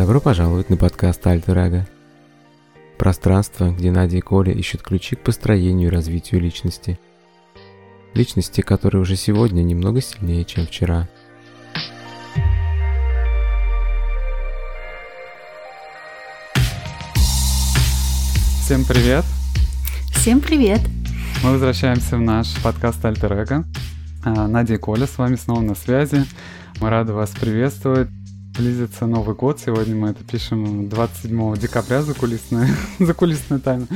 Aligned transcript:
Добро 0.00 0.18
пожаловать 0.18 0.70
на 0.70 0.78
подкаст 0.78 1.26
Альтер 1.26 1.58
Эго. 1.58 1.86
Пространство, 2.96 3.70
где 3.70 3.90
Надя 3.90 4.16
и 4.16 4.22
Коля 4.22 4.50
ищут 4.50 4.80
ключи 4.80 5.14
к 5.14 5.20
построению 5.20 5.88
и 5.88 5.94
развитию 5.94 6.40
личности. 6.40 6.98
Личности, 8.14 8.62
которые 8.62 9.02
уже 9.02 9.16
сегодня 9.16 9.60
немного 9.60 10.00
сильнее, 10.00 10.46
чем 10.46 10.66
вчера. 10.66 11.06
Всем 18.64 18.86
привет! 18.86 19.26
Всем 20.14 20.40
привет! 20.40 20.80
Мы 21.44 21.52
возвращаемся 21.52 22.16
в 22.16 22.22
наш 22.22 22.54
подкаст 22.62 23.04
Альтер 23.04 23.34
Эго. 23.34 23.64
А, 24.24 24.48
Надя 24.48 24.76
и 24.76 24.78
Коля 24.78 25.06
с 25.06 25.18
вами 25.18 25.36
снова 25.36 25.60
на 25.60 25.74
связи. 25.74 26.24
Мы 26.80 26.88
рады 26.88 27.12
вас 27.12 27.28
приветствовать. 27.32 28.08
Близится 28.60 29.06
Новый 29.06 29.34
год. 29.34 29.58
Сегодня 29.58 29.96
мы 29.96 30.10
это 30.10 30.22
пишем 30.22 30.90
27 30.90 31.56
декабря 31.56 32.02
за 32.02 32.12
кулисная, 32.12 32.68
за 32.98 33.14
кулисная 33.14 33.58
тайна. 33.58 33.86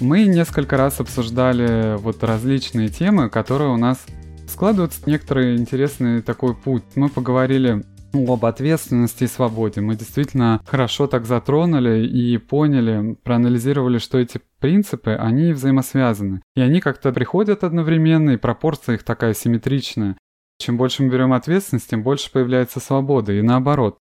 Мы 0.00 0.24
несколько 0.24 0.78
раз 0.78 0.98
обсуждали 0.98 1.98
вот 1.98 2.24
различные 2.24 2.88
темы, 2.88 3.28
которые 3.28 3.68
у 3.68 3.76
нас 3.76 4.02
складываются 4.48 5.02
некоторый 5.04 5.56
интересный 5.58 6.22
такой 6.22 6.54
путь. 6.54 6.84
Мы 6.94 7.10
поговорили 7.10 7.84
об 8.14 8.46
ответственности 8.46 9.24
и 9.24 9.26
свободе. 9.28 9.82
Мы 9.82 9.94
действительно 9.94 10.62
хорошо 10.64 11.06
так 11.06 11.26
затронули 11.26 12.06
и 12.06 12.38
поняли, 12.38 13.18
проанализировали, 13.22 13.98
что 13.98 14.16
эти 14.16 14.40
принципы, 14.58 15.10
они 15.10 15.52
взаимосвязаны. 15.52 16.40
И 16.56 16.62
они 16.62 16.80
как-то 16.80 17.12
приходят 17.12 17.62
одновременно, 17.62 18.30
и 18.30 18.36
пропорция 18.38 18.94
их 18.94 19.02
такая 19.02 19.34
симметричная. 19.34 20.16
Чем 20.58 20.76
больше 20.76 21.02
мы 21.02 21.10
берем 21.10 21.32
ответственность, 21.32 21.90
тем 21.90 22.02
больше 22.02 22.30
появляется 22.30 22.80
свобода, 22.80 23.32
и 23.32 23.42
наоборот. 23.42 23.98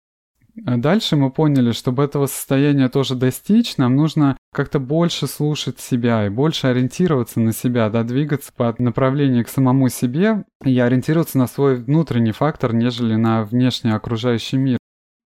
Дальше 0.55 1.17
мы 1.17 1.31
поняли, 1.31 1.73
чтобы 1.73 2.03
этого 2.03 2.27
состояния 2.27 2.87
тоже 2.87 3.15
достичь, 3.15 3.75
нам 3.75 3.97
нужно 3.97 4.37
как-то 4.53 4.79
больше 4.79 5.27
слушать 5.27 5.81
себя 5.81 6.25
и 6.25 6.29
больше 6.29 6.67
ориентироваться 6.67 7.41
на 7.41 7.51
себя, 7.51 7.89
да, 7.89 8.03
двигаться 8.03 8.53
по 8.55 8.73
направлению 8.77 9.43
к 9.43 9.49
самому 9.49 9.89
себе 9.89 10.45
и 10.63 10.79
ориентироваться 10.79 11.37
на 11.37 11.47
свой 11.47 11.75
внутренний 11.75 12.31
фактор, 12.31 12.73
нежели 12.73 13.15
на 13.15 13.43
внешний 13.43 13.91
окружающий 13.91 14.55
мир. 14.55 14.77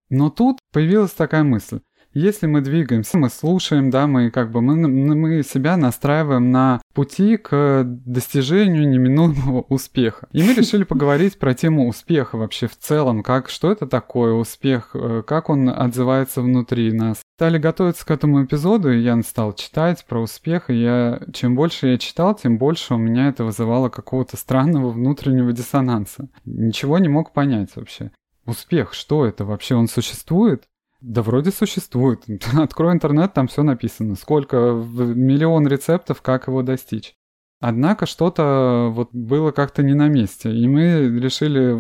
Но 0.10 0.32
тут 0.32 0.58
появилась 0.74 1.12
такая 1.12 1.44
мысль. 1.44 1.82
Если 2.14 2.48
мы 2.48 2.62
двигаемся, 2.62 3.18
мы 3.18 3.30
слушаем, 3.30 3.92
да, 3.92 4.08
мы 4.08 4.32
как 4.32 4.52
бы 4.52 4.62
мы, 4.62 4.76
мы 4.76 5.44
себя 5.44 5.78
настраиваем 5.78 6.50
на 6.52 6.82
пути 6.96 7.38
к 7.38 7.84
достижению 7.86 8.90
неминуемого 8.90 9.62
успеха. 9.70 10.28
И 10.32 10.42
мы 10.42 10.56
решили 10.56 10.84
поговорить 10.84 11.38
про 11.38 11.54
тему 11.54 11.88
успеха 11.88 12.36
вообще 12.38 12.68
в 12.68 12.78
целом, 12.78 13.22
как 13.22 13.50
что 13.50 13.72
это 13.72 13.86
такое 13.86 14.34
успех, 14.34 14.92
э, 14.96 15.22
как 15.26 15.50
он 15.50 15.70
отзывается 15.70 16.42
внутри 16.42 16.92
нас. 16.92 17.22
Стали 17.38 17.60
готовиться 17.60 18.06
к 18.06 18.12
этому 18.12 18.44
эпизоду, 18.44 18.92
и 18.92 19.02
я 19.02 19.22
стал 19.22 19.54
читать 19.54 20.04
про 20.08 20.20
успех, 20.20 20.72
и 20.72 20.82
я 20.82 21.22
чем 21.32 21.56
больше 21.56 21.90
я 21.90 21.98
читал, 22.00 22.34
тем 22.34 22.58
больше 22.58 22.96
у 22.96 22.98
меня 22.98 23.30
это 23.30 23.44
вызывало 23.44 23.90
какого-то 23.90 24.36
странного 24.36 24.90
внутреннего 24.90 25.54
диссонанса. 25.54 26.28
Ничего 26.46 26.98
не 26.98 27.08
мог 27.08 27.34
понять 27.34 27.76
вообще. 27.76 28.12
Успех, 28.46 28.96
что 28.96 29.26
это 29.26 29.46
вообще? 29.46 29.76
Он 29.76 29.88
существует? 29.88 30.64
Да 31.02 31.22
вроде 31.22 31.52
существует. 31.52 32.26
Открой 32.58 32.94
интернет, 32.94 33.34
там 33.34 33.48
все 33.48 33.64
написано. 33.64 34.16
Сколько, 34.16 34.58
миллион 34.58 35.68
рецептов, 35.68 36.22
как 36.22 36.48
его 36.48 36.62
достичь. 36.62 37.16
Однако 37.62 38.06
что-то 38.06 38.90
вот 38.92 39.10
было 39.12 39.52
как-то 39.52 39.84
не 39.84 39.94
на 39.94 40.08
месте. 40.08 40.52
И 40.52 40.68
мы 40.68 41.20
решили 41.20 41.78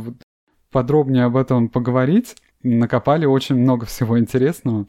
подробнее 0.71 1.25
об 1.25 1.37
этом 1.37 1.69
поговорить. 1.69 2.35
Накопали 2.63 3.25
очень 3.25 3.55
много 3.55 3.85
всего 3.85 4.19
интересного. 4.19 4.87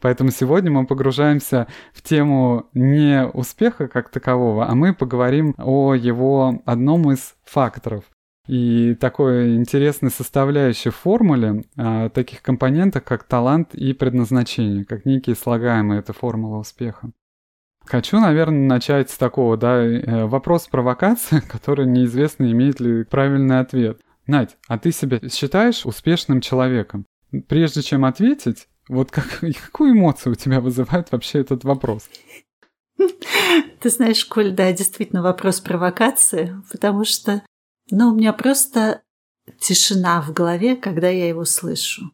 Поэтому 0.00 0.30
сегодня 0.30 0.70
мы 0.70 0.86
погружаемся 0.86 1.66
в 1.92 2.02
тему 2.02 2.68
не 2.74 3.26
успеха 3.26 3.88
как 3.88 4.10
такового, 4.10 4.68
а 4.68 4.74
мы 4.74 4.94
поговорим 4.94 5.54
о 5.56 5.94
его 5.94 6.60
одном 6.66 7.10
из 7.10 7.34
факторов. 7.44 8.04
И 8.46 8.94
такой 8.94 9.56
интересной 9.56 10.10
составляющей 10.10 10.90
формуле 10.90 11.64
а, 11.76 12.08
таких 12.10 12.42
компонентах, 12.42 13.02
как 13.04 13.24
талант 13.24 13.74
и 13.74 13.92
предназначение, 13.92 14.84
как 14.84 15.04
некие 15.04 15.34
слагаемые, 15.34 15.98
это 15.98 16.12
формула 16.12 16.58
успеха. 16.58 17.10
Хочу, 17.86 18.20
наверное, 18.20 18.66
начать 18.66 19.10
с 19.10 19.16
такого, 19.16 19.56
да, 19.56 19.84
э, 19.84 20.26
вопрос 20.26 20.66
провокации, 20.66 21.40
который 21.48 21.86
неизвестно, 21.86 22.50
имеет 22.50 22.80
ли 22.80 23.04
правильный 23.04 23.60
ответ. 23.60 24.00
Надь, 24.26 24.56
а 24.66 24.78
ты 24.78 24.90
себя 24.90 25.20
считаешь 25.28 25.86
успешным 25.86 26.40
человеком? 26.40 27.06
Прежде 27.48 27.82
чем 27.82 28.04
ответить, 28.04 28.68
вот 28.88 29.10
как, 29.10 29.40
какую 29.64 29.92
эмоцию 29.92 30.32
у 30.32 30.36
тебя 30.36 30.60
вызывает 30.60 31.12
вообще 31.12 31.40
этот 31.40 31.64
вопрос? 31.64 32.08
Ты 33.80 33.90
знаешь, 33.90 34.24
Коль, 34.24 34.52
да, 34.52 34.72
действительно 34.72 35.22
вопрос 35.22 35.60
провокации, 35.60 36.56
потому 36.72 37.04
что 37.04 37.42
но 37.90 38.10
у 38.10 38.14
меня 38.14 38.32
просто 38.32 39.02
тишина 39.60 40.20
в 40.22 40.32
голове, 40.32 40.76
когда 40.76 41.08
я 41.08 41.28
его 41.28 41.44
слышу. 41.44 42.10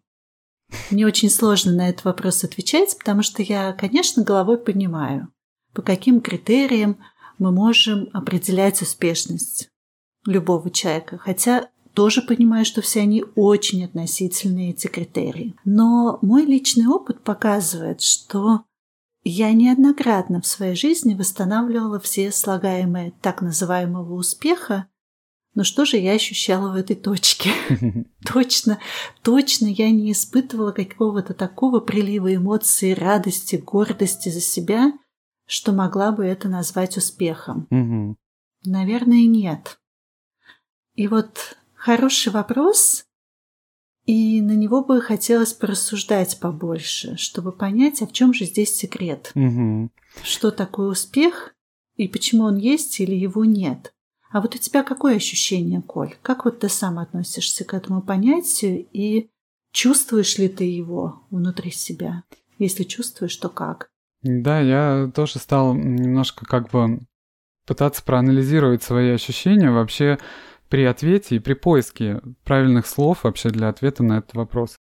Мне 0.91 1.07
очень 1.07 1.31
сложно 1.31 1.73
на 1.73 1.89
этот 1.89 2.05
вопрос 2.05 2.45
отвечать, 2.45 2.97
потому 2.99 3.23
что 3.23 3.43
я, 3.43 3.73
конечно, 3.73 4.23
головой 4.23 4.59
понимаю, 4.59 5.29
по 5.75 5.83
каким 5.83 6.21
критериям 6.21 6.99
мы 7.39 7.53
можем 7.53 8.09
определять 8.13 8.81
успешность 8.83 9.69
любого 10.27 10.71
человека. 10.71 11.19
Хотя 11.19 11.69
тоже 11.95 12.23
понимаю, 12.23 12.65
что 12.65 12.81
все 12.81 13.01
они 13.01 13.25
очень 13.35 13.85
относительные, 13.85 14.71
эти 14.71 14.87
критерии. 14.87 15.55
Но 15.65 16.19
мой 16.23 16.45
личный 16.45 16.87
опыт 16.87 17.23
показывает, 17.23 18.01
что 18.01 18.65
я 19.25 19.53
неоднократно 19.53 20.41
в 20.41 20.47
своей 20.47 20.75
жизни 20.75 21.15
восстанавливала 21.15 22.01
все 22.01 22.33
слагаемые 22.33 23.13
так 23.21 23.43
называемого 23.43 24.15
успеха 24.15 24.87
но 25.55 25.65
что 25.65 25.85
же 25.85 25.99
я 25.99 26.13
ощущала 26.13 26.73
в 26.73 26.77
этой 26.77 26.97
точке? 26.97 27.51
Точно, 28.25 28.79
точно 29.23 29.67
я 29.67 29.91
не 29.91 30.13
испытывала 30.13 30.73
какого-то 30.73 31.35
такого 31.35 31.81
прилива 31.81 32.35
эмоций, 32.35 32.95
радости, 32.95 33.57
гордости 33.57 34.29
за 34.29 34.41
себя, 34.41 34.93
что 35.47 35.73
могла 35.73 36.13
бы 36.13 36.25
это 36.25 36.49
назвать 36.49 36.97
успехом. 36.97 37.67
Наверное, 38.65 39.27
нет. 39.27 39.79
И 40.95 41.09
вот 41.09 41.57
хороший 41.75 42.33
вопрос, 42.33 43.05
и 44.07 44.41
на 44.41 44.53
него 44.53 44.85
бы 44.85 45.01
хотелось 45.01 45.53
порассуждать 45.53 46.39
побольше, 46.41 47.17
чтобы 47.17 47.53
понять, 47.53 48.03
а 48.03 48.07
в 48.07 48.13
чем 48.13 48.33
же 48.33 48.45
здесь 48.45 48.75
секрет. 48.75 49.33
Что 50.23 50.51
такое 50.51 50.89
успех 50.89 51.55
и 51.97 52.09
почему 52.09 52.45
он 52.45 52.57
есть 52.57 53.01
или 53.01 53.15
его 53.15 53.45
нет. 53.45 53.95
А 54.33 54.41
вот 54.41 54.55
у 54.55 54.59
тебя 54.59 54.83
какое 54.83 55.17
ощущение, 55.17 55.83
Коль? 55.83 56.15
Как 56.23 56.47
вот 56.47 56.61
ты 56.61 56.69
сам 56.71 56.99
относишься 56.99 57.65
к 57.65 57.75
этому 57.75 58.01
понятию 58.01 58.87
и 58.93 59.29
чувствуешь 59.73 60.39
ли 60.39 60.49
ты 60.49 60.65
его 60.65 61.27
внутри 61.31 61.71
себя? 61.71 62.25
Если 62.59 62.85
чувствуешь, 62.85 63.37
то 63.37 63.51
как? 63.51 63.91
Да, 64.23 64.61
я 64.61 65.11
тоже 65.15 65.39
стал 65.39 65.75
немножко 65.75 66.47
как 66.47 66.71
бы 66.71 67.01
пытаться 67.67 68.03
проанализировать 68.03 68.83
свои 68.83 69.11
ощущения 69.11 69.71
вообще 69.71 70.19
при 70.71 70.85
ответе 70.85 71.37
и 71.37 71.41
при 71.41 71.53
поиске 71.53 72.23
правильных 72.45 72.87
слов 72.87 73.25
вообще 73.25 73.51
для 73.51 73.69
ответа 73.69 74.03
на 74.03 74.19
этот 74.19 74.35
вопрос. 74.35 74.77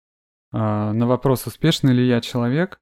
А, 0.53 0.93
на 0.93 1.07
вопрос, 1.07 1.47
успешный 1.47 1.93
ли 1.93 2.07
я 2.07 2.21
человек, 2.21 2.81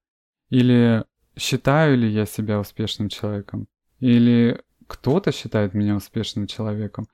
или 0.49 1.05
считаю 1.37 1.99
ли 1.99 2.09
я 2.09 2.25
себя 2.25 2.59
успешным 2.59 3.09
человеком, 3.11 3.67
или 3.99 4.63
кто-то 4.87 5.33
считает 5.33 5.75
меня 5.75 5.97
успешным 5.97 6.47
человеком. 6.47 7.07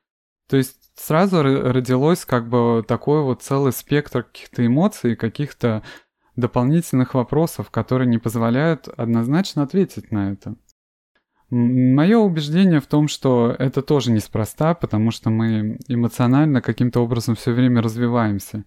То 0.49 0.57
есть 0.57 0.91
сразу 0.97 1.43
родилось 1.43 2.25
как 2.25 2.49
бы 2.49 2.85
такой 2.87 3.23
вот 3.23 3.43
целый 3.43 3.73
спектр 3.73 4.25
каких-то 4.25 4.67
эмоций, 4.67 5.15
каких-то 5.17 5.83
дополнительных 6.37 7.15
вопросов, 7.15 7.71
которые 7.71 8.09
не 8.09 8.19
позволяют 8.19 8.89
однозначно 8.89 9.63
ответить 9.63 10.11
на 10.11 10.33
это. 10.33 10.57
Мое 11.51 12.17
убеждение 12.17 12.81
в 12.81 12.87
том, 12.87 13.09
что 13.09 13.55
это 13.59 13.83
тоже 13.83 14.13
неспроста, 14.13 14.75
потому 14.75 15.11
что 15.11 15.31
мы 15.31 15.79
эмоционально 15.89 16.63
каким-то 16.63 17.01
образом 17.01 17.35
все 17.35 17.53
время 17.53 17.83
развиваемся. 17.83 18.65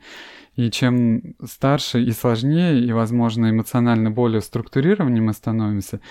И 0.55 0.69
чем 0.69 1.35
старше 1.45 2.03
и 2.03 2.11
сложнее, 2.11 2.79
и, 2.81 2.91
возможно, 2.91 3.49
эмоционально 3.49 4.11
более 4.11 4.41
структурированнее 4.41 5.21
мы 5.21 5.31
становимся, 5.31 6.01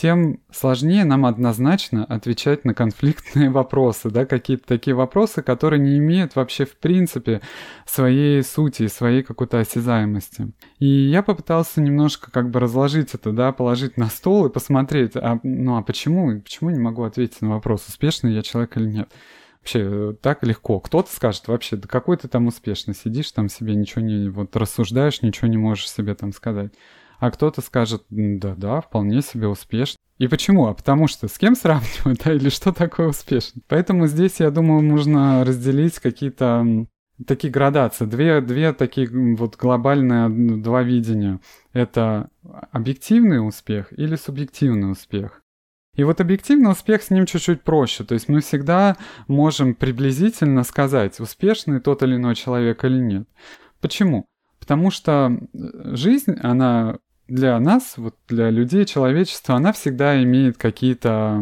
тем 0.00 0.40
сложнее 0.50 1.04
нам 1.04 1.26
однозначно 1.26 2.06
отвечать 2.06 2.64
на 2.64 2.72
конфликтные 2.72 3.50
вопросы, 3.50 4.08
да, 4.08 4.24
какие-то 4.24 4.66
такие 4.66 4.94
вопросы, 4.94 5.42
которые 5.42 5.78
не 5.78 5.98
имеют 5.98 6.36
вообще 6.36 6.64
в 6.64 6.76
принципе 6.78 7.42
своей 7.84 8.42
сути, 8.42 8.86
своей 8.86 9.22
какой-то 9.22 9.58
осязаемости. 9.58 10.52
И 10.78 10.86
я 10.86 11.22
попытался 11.22 11.82
немножко 11.82 12.30
как 12.30 12.48
бы 12.48 12.60
разложить 12.60 13.12
это, 13.12 13.32
да, 13.32 13.52
положить 13.52 13.98
на 13.98 14.06
стол 14.06 14.46
и 14.46 14.52
посмотреть, 14.52 15.16
а, 15.16 15.38
ну 15.42 15.76
а 15.76 15.82
почему, 15.82 16.40
почему 16.40 16.70
не 16.70 16.78
могу 16.78 17.02
ответить 17.02 17.42
на 17.42 17.50
вопрос, 17.50 17.86
успешный 17.86 18.32
я 18.32 18.40
человек 18.40 18.78
или 18.78 18.86
нет. 18.86 19.12
Вообще 19.60 20.16
так 20.22 20.42
легко. 20.44 20.80
Кто-то 20.80 21.12
скажет 21.14 21.46
вообще, 21.46 21.76
да 21.76 21.86
какой 21.86 22.16
ты 22.16 22.28
там 22.28 22.46
успешный, 22.46 22.94
сидишь 22.94 23.30
там 23.32 23.50
себе, 23.50 23.74
ничего 23.74 24.00
не, 24.00 24.30
вот 24.30 24.56
рассуждаешь, 24.56 25.20
ничего 25.20 25.48
не 25.48 25.58
можешь 25.58 25.90
себе 25.90 26.14
там 26.14 26.32
сказать. 26.32 26.72
А 27.20 27.30
кто-то 27.30 27.60
скажет, 27.60 28.04
да-да, 28.08 28.80
вполне 28.80 29.20
себе 29.20 29.46
успешный. 29.46 29.98
И 30.18 30.26
почему? 30.26 30.66
А 30.66 30.74
потому 30.74 31.06
что 31.06 31.28
с 31.28 31.38
кем 31.38 31.54
сравнивать, 31.54 32.22
да, 32.24 32.32
или 32.32 32.48
что 32.48 32.72
такое 32.72 33.08
успешный? 33.08 33.62
Поэтому 33.68 34.06
здесь, 34.06 34.40
я 34.40 34.50
думаю, 34.50 34.82
нужно 34.82 35.44
разделить 35.44 35.98
какие-то 35.98 36.86
такие 37.26 37.52
градации, 37.52 38.06
две, 38.06 38.40
две 38.40 38.72
такие 38.72 39.08
вот 39.36 39.56
глобальные 39.56 40.56
два 40.58 40.82
видения. 40.82 41.40
Это 41.72 42.30
объективный 42.72 43.46
успех 43.46 43.92
или 43.96 44.16
субъективный 44.16 44.92
успех. 44.92 45.42
И 45.96 46.04
вот 46.04 46.20
объективный 46.20 46.70
успех 46.70 47.02
с 47.02 47.10
ним 47.10 47.26
чуть-чуть 47.26 47.62
проще. 47.62 48.04
То 48.04 48.14
есть 48.14 48.28
мы 48.28 48.40
всегда 48.40 48.96
можем 49.28 49.74
приблизительно 49.74 50.64
сказать, 50.64 51.20
успешный 51.20 51.80
тот 51.80 52.02
или 52.02 52.16
иной 52.16 52.34
человек 52.34 52.84
или 52.84 52.98
нет. 52.98 53.28
Почему? 53.80 54.26
Потому 54.58 54.90
что 54.90 55.38
жизнь, 55.52 56.36
она 56.42 56.98
для 57.30 57.58
нас, 57.58 57.94
вот 57.96 58.16
для 58.28 58.50
людей, 58.50 58.84
человечества, 58.84 59.54
она 59.54 59.72
всегда 59.72 60.22
имеет 60.22 60.58
какие-то 60.58 61.40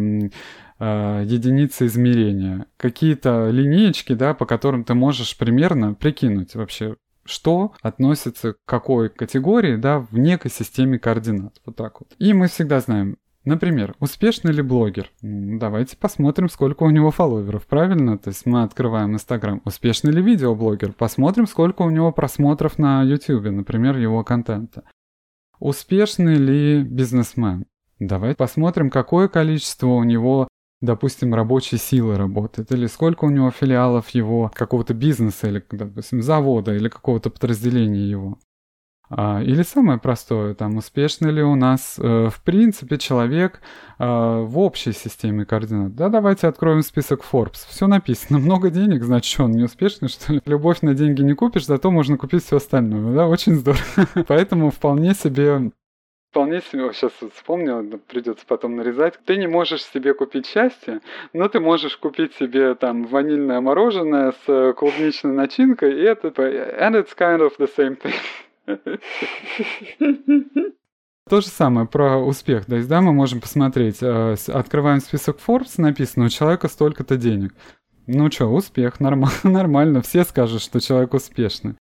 э, 0.79 1.23
единицы 1.26 1.87
измерения, 1.87 2.67
какие-то 2.76 3.50
линеечки, 3.50 4.12
да, 4.12 4.35
по 4.35 4.46
которым 4.46 4.85
ты 4.85 4.94
можешь 4.94 5.37
примерно 5.37 5.94
прикинуть 5.94 6.55
вообще, 6.55 6.96
что 7.25 7.73
относится 7.82 8.52
к 8.52 8.58
какой 8.64 9.08
категории, 9.08 9.76
да, 9.76 10.00
в 10.00 10.19
некой 10.19 10.50
системе 10.50 10.99
координат. 10.99 11.61
Вот 11.64 11.76
так 11.76 12.00
вот. 12.00 12.14
И 12.19 12.32
мы 12.32 12.49
всегда 12.49 12.81
знаем, 12.81 13.17
Например, 13.44 13.94
успешный 13.99 14.52
ли 14.52 14.61
блогер? 14.61 15.11
Давайте 15.23 15.96
посмотрим, 15.96 16.50
сколько 16.50 16.82
у 16.82 16.90
него 16.90 17.11
фолловеров, 17.11 17.67
правильно? 17.67 18.19
То 18.19 18.29
есть 18.29 18.44
мы 18.44 18.62
открываем 18.62 19.14
Инстаграм. 19.14 19.62
Успешный 19.64 20.12
ли 20.12 20.20
видеоблогер? 20.20 20.93
Посмотрим, 20.93 21.46
сколько 21.46 21.81
у 21.81 21.88
него 21.88 22.12
просмотров 22.12 22.76
на 22.76 23.02
Ютубе, 23.05 23.50
например, 23.50 23.96
его 23.96 24.23
контента. 24.23 24.82
Успешный 25.61 26.37
ли 26.37 26.83
бизнесмен? 26.83 27.67
Давайте 27.99 28.37
посмотрим, 28.37 28.91
какое 28.91 29.27
количество 29.27 29.89
у 29.89 30.05
него, 30.05 30.47
допустим, 30.81 31.35
рабочей 31.35 31.79
силы 31.79 32.17
работает, 32.17 32.71
или 32.71 32.87
сколько 32.87 33.25
у 33.25 33.31
него 33.31 33.51
филиалов 33.51 34.11
его 34.11 34.53
какого-то 34.55 34.95
бизнеса, 34.95 35.49
или, 35.49 35.65
допустим, 35.71 36.23
завода, 36.23 36.75
или 36.75 36.89
какого-то 36.89 37.31
подразделения 37.31 38.09
его. 38.09 38.39
А, 39.11 39.43
или 39.43 39.63
самое 39.63 39.99
простое, 39.99 40.55
там, 40.55 40.77
успешный 40.77 41.33
ли 41.33 41.43
у 41.43 41.55
нас, 41.55 41.99
э, 41.99 42.29
в 42.29 42.43
принципе, 42.43 42.99
человек 42.99 43.61
э, 43.99 44.05
в 44.05 44.59
общей 44.59 44.93
системе 44.93 45.47
координат. 45.47 45.95
Да, 45.95 46.09
давайте 46.11 46.47
откроем 46.47 46.83
список 46.83 47.23
Forbes. 47.31 47.67
Все 47.69 47.87
написано. 47.87 48.39
Много 48.39 48.71
денег, 48.71 49.03
значит, 49.03 49.41
он 49.41 49.53
не 49.53 49.65
успешный, 49.65 50.09
что 50.09 50.35
ли? 50.35 50.41
Любовь 50.45 50.83
на 50.83 50.95
деньги 50.95 51.23
не 51.23 51.35
купишь, 51.35 51.67
зато 51.67 51.91
можно 51.91 52.19
купить 52.19 52.45
все 52.45 52.57
остальное. 52.57 53.15
Да, 53.15 53.27
очень 53.29 53.55
здорово. 53.55 53.83
Поэтому 54.29 54.71
вполне 54.71 55.15
себе 55.15 55.71
Вполне 56.31 56.61
себе, 56.61 56.93
сейчас 56.93 57.13
вот 57.23 57.33
вспомнил, 57.33 57.83
придется 58.07 58.45
потом 58.47 58.77
нарезать. 58.77 59.19
Ты 59.25 59.39
не 59.39 59.47
можешь 59.47 59.83
себе 59.83 60.13
купить 60.13 60.47
счастье, 60.47 61.01
но 61.33 61.49
ты 61.49 61.59
можешь 61.59 61.97
купить 61.97 62.35
себе 62.35 62.75
там 62.75 63.07
ванильное 63.07 63.63
мороженое 63.63 64.33
с 64.33 64.49
э, 64.49 64.75
клубничной 64.75 65.33
начинкой, 65.33 65.99
и 65.99 66.03
это... 66.03 66.29
And 66.29 66.95
it's 66.95 67.17
kind 67.17 67.41
of 67.41 67.57
the 67.59 67.71
same 67.75 67.97
thing. 67.97 68.13
То 71.29 71.41
же 71.43 71.49
самое 71.49 71.87
про 71.87 72.19
успех. 72.19 72.65
То 72.65 72.76
есть, 72.76 72.88
да, 72.88 73.00
мы 73.03 73.12
можем 73.12 73.41
посмотреть, 73.41 73.99
э, 74.00 74.37
открываем 74.49 75.00
список 75.00 75.38
Forbes, 75.47 75.75
написано, 75.76 76.25
у 76.26 76.29
человека 76.31 76.69
столько-то 76.69 77.17
денег. 77.17 77.55
Ну 78.06 78.31
что, 78.31 78.47
успех, 78.47 79.00
нормально, 79.00 79.38
нормально, 79.44 80.00
все 80.00 80.25
скажут, 80.25 80.62
что 80.62 80.81
человек 80.81 81.12
успешный. 81.12 81.75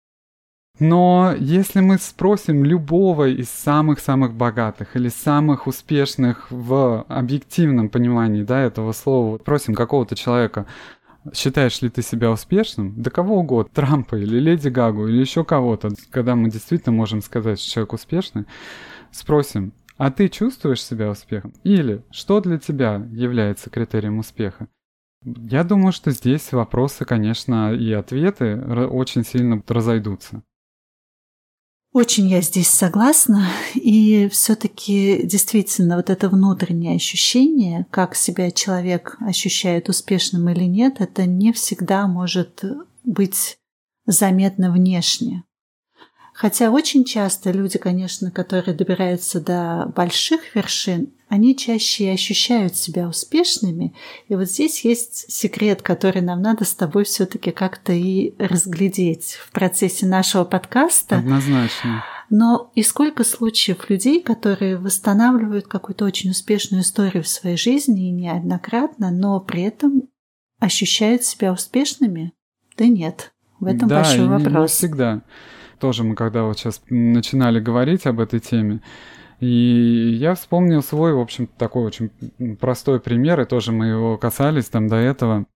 Но 0.80 1.34
если 1.38 1.80
мы 1.80 1.98
спросим 1.98 2.64
любого 2.64 3.28
из 3.28 3.48
самых-самых 3.48 4.34
богатых 4.34 4.96
или 4.96 5.08
самых 5.08 5.68
успешных 5.68 6.50
в 6.50 7.04
объективном 7.08 7.88
понимании 7.88 8.42
да, 8.42 8.60
этого 8.60 8.92
слова, 8.92 9.38
просим 9.38 9.74
какого-то 9.74 10.16
человека, 10.16 10.66
Считаешь 11.32 11.80
ли 11.80 11.88
ты 11.88 12.02
себя 12.02 12.30
успешным? 12.30 13.00
Да 13.00 13.10
кого 13.10 13.38
угодно, 13.38 13.72
Трампа 13.72 14.16
или 14.16 14.38
Леди 14.38 14.68
Гагу 14.68 15.08
или 15.08 15.20
еще 15.20 15.44
кого-то, 15.44 15.90
когда 16.10 16.36
мы 16.36 16.50
действительно 16.50 16.94
можем 16.94 17.22
сказать, 17.22 17.58
что 17.60 17.70
человек 17.70 17.94
успешный, 17.94 18.44
спросим, 19.10 19.72
а 19.96 20.10
ты 20.10 20.28
чувствуешь 20.28 20.82
себя 20.84 21.10
успехом? 21.10 21.54
Или 21.62 22.02
что 22.10 22.40
для 22.40 22.58
тебя 22.58 22.96
является 23.10 23.70
критерием 23.70 24.18
успеха? 24.18 24.68
Я 25.24 25.64
думаю, 25.64 25.92
что 25.92 26.10
здесь 26.10 26.52
вопросы, 26.52 27.06
конечно, 27.06 27.72
и 27.72 27.90
ответы 27.92 28.56
очень 28.86 29.24
сильно 29.24 29.62
разойдутся. 29.66 30.42
Очень 31.94 32.26
я 32.26 32.40
здесь 32.40 32.70
согласна. 32.70 33.46
И 33.74 34.28
все-таки 34.28 35.20
действительно 35.24 35.94
вот 35.94 36.10
это 36.10 36.28
внутреннее 36.28 36.96
ощущение, 36.96 37.86
как 37.92 38.16
себя 38.16 38.50
человек 38.50 39.16
ощущает 39.20 39.88
успешным 39.88 40.48
или 40.48 40.64
нет, 40.64 40.96
это 40.98 41.24
не 41.24 41.52
всегда 41.52 42.08
может 42.08 42.64
быть 43.04 43.58
заметно 44.06 44.72
внешне. 44.72 45.44
Хотя 46.32 46.72
очень 46.72 47.04
часто 47.04 47.52
люди, 47.52 47.78
конечно, 47.78 48.32
которые 48.32 48.74
добираются 48.76 49.40
до 49.40 49.92
больших 49.94 50.56
вершин, 50.56 51.12
они 51.28 51.56
чаще 51.56 52.10
ощущают 52.10 52.76
себя 52.76 53.08
успешными. 53.08 53.94
И 54.28 54.34
вот 54.34 54.44
здесь 54.44 54.84
есть 54.84 55.30
секрет, 55.32 55.82
который 55.82 56.22
нам 56.22 56.42
надо 56.42 56.64
с 56.64 56.74
тобой 56.74 57.04
все-таки 57.04 57.50
как-то 57.50 57.92
и 57.92 58.34
разглядеть 58.38 59.34
в 59.34 59.50
процессе 59.52 60.06
нашего 60.06 60.44
подкаста. 60.44 61.18
Однозначно. 61.18 62.04
Но 62.30 62.70
и 62.74 62.82
сколько 62.82 63.24
случаев 63.24 63.90
людей, 63.90 64.22
которые 64.22 64.76
восстанавливают 64.78 65.66
какую-то 65.66 66.04
очень 66.04 66.30
успешную 66.30 66.82
историю 66.82 67.22
в 67.22 67.28
своей 67.28 67.56
жизни 67.56 68.08
и 68.08 68.12
неоднократно, 68.12 69.10
но 69.10 69.40
при 69.40 69.62
этом 69.62 70.04
ощущают 70.58 71.22
себя 71.24 71.52
успешными? 71.52 72.32
Да 72.76 72.86
нет. 72.86 73.32
В 73.60 73.66
этом 73.66 73.88
да, 73.88 73.96
большой 73.96 74.26
вопрос. 74.26 74.52
Да, 74.52 74.66
всегда 74.66 75.22
тоже 75.84 76.02
мы 76.02 76.14
когда 76.14 76.44
вот 76.44 76.58
сейчас 76.58 76.80
начинали 76.88 77.60
говорить 77.60 78.06
об 78.06 78.18
этой 78.18 78.40
теме, 78.40 78.80
и 79.40 80.16
я 80.18 80.34
вспомнил 80.34 80.82
свой, 80.82 81.12
в 81.14 81.20
общем, 81.20 81.46
такой 81.46 81.84
очень 81.84 82.10
простой 82.56 83.00
пример, 83.00 83.40
и 83.40 83.44
тоже 83.44 83.72
мы 83.72 83.86
его 83.86 84.16
касались 84.18 84.66
там 84.66 84.88
до 84.88 84.96
этого 84.96 85.46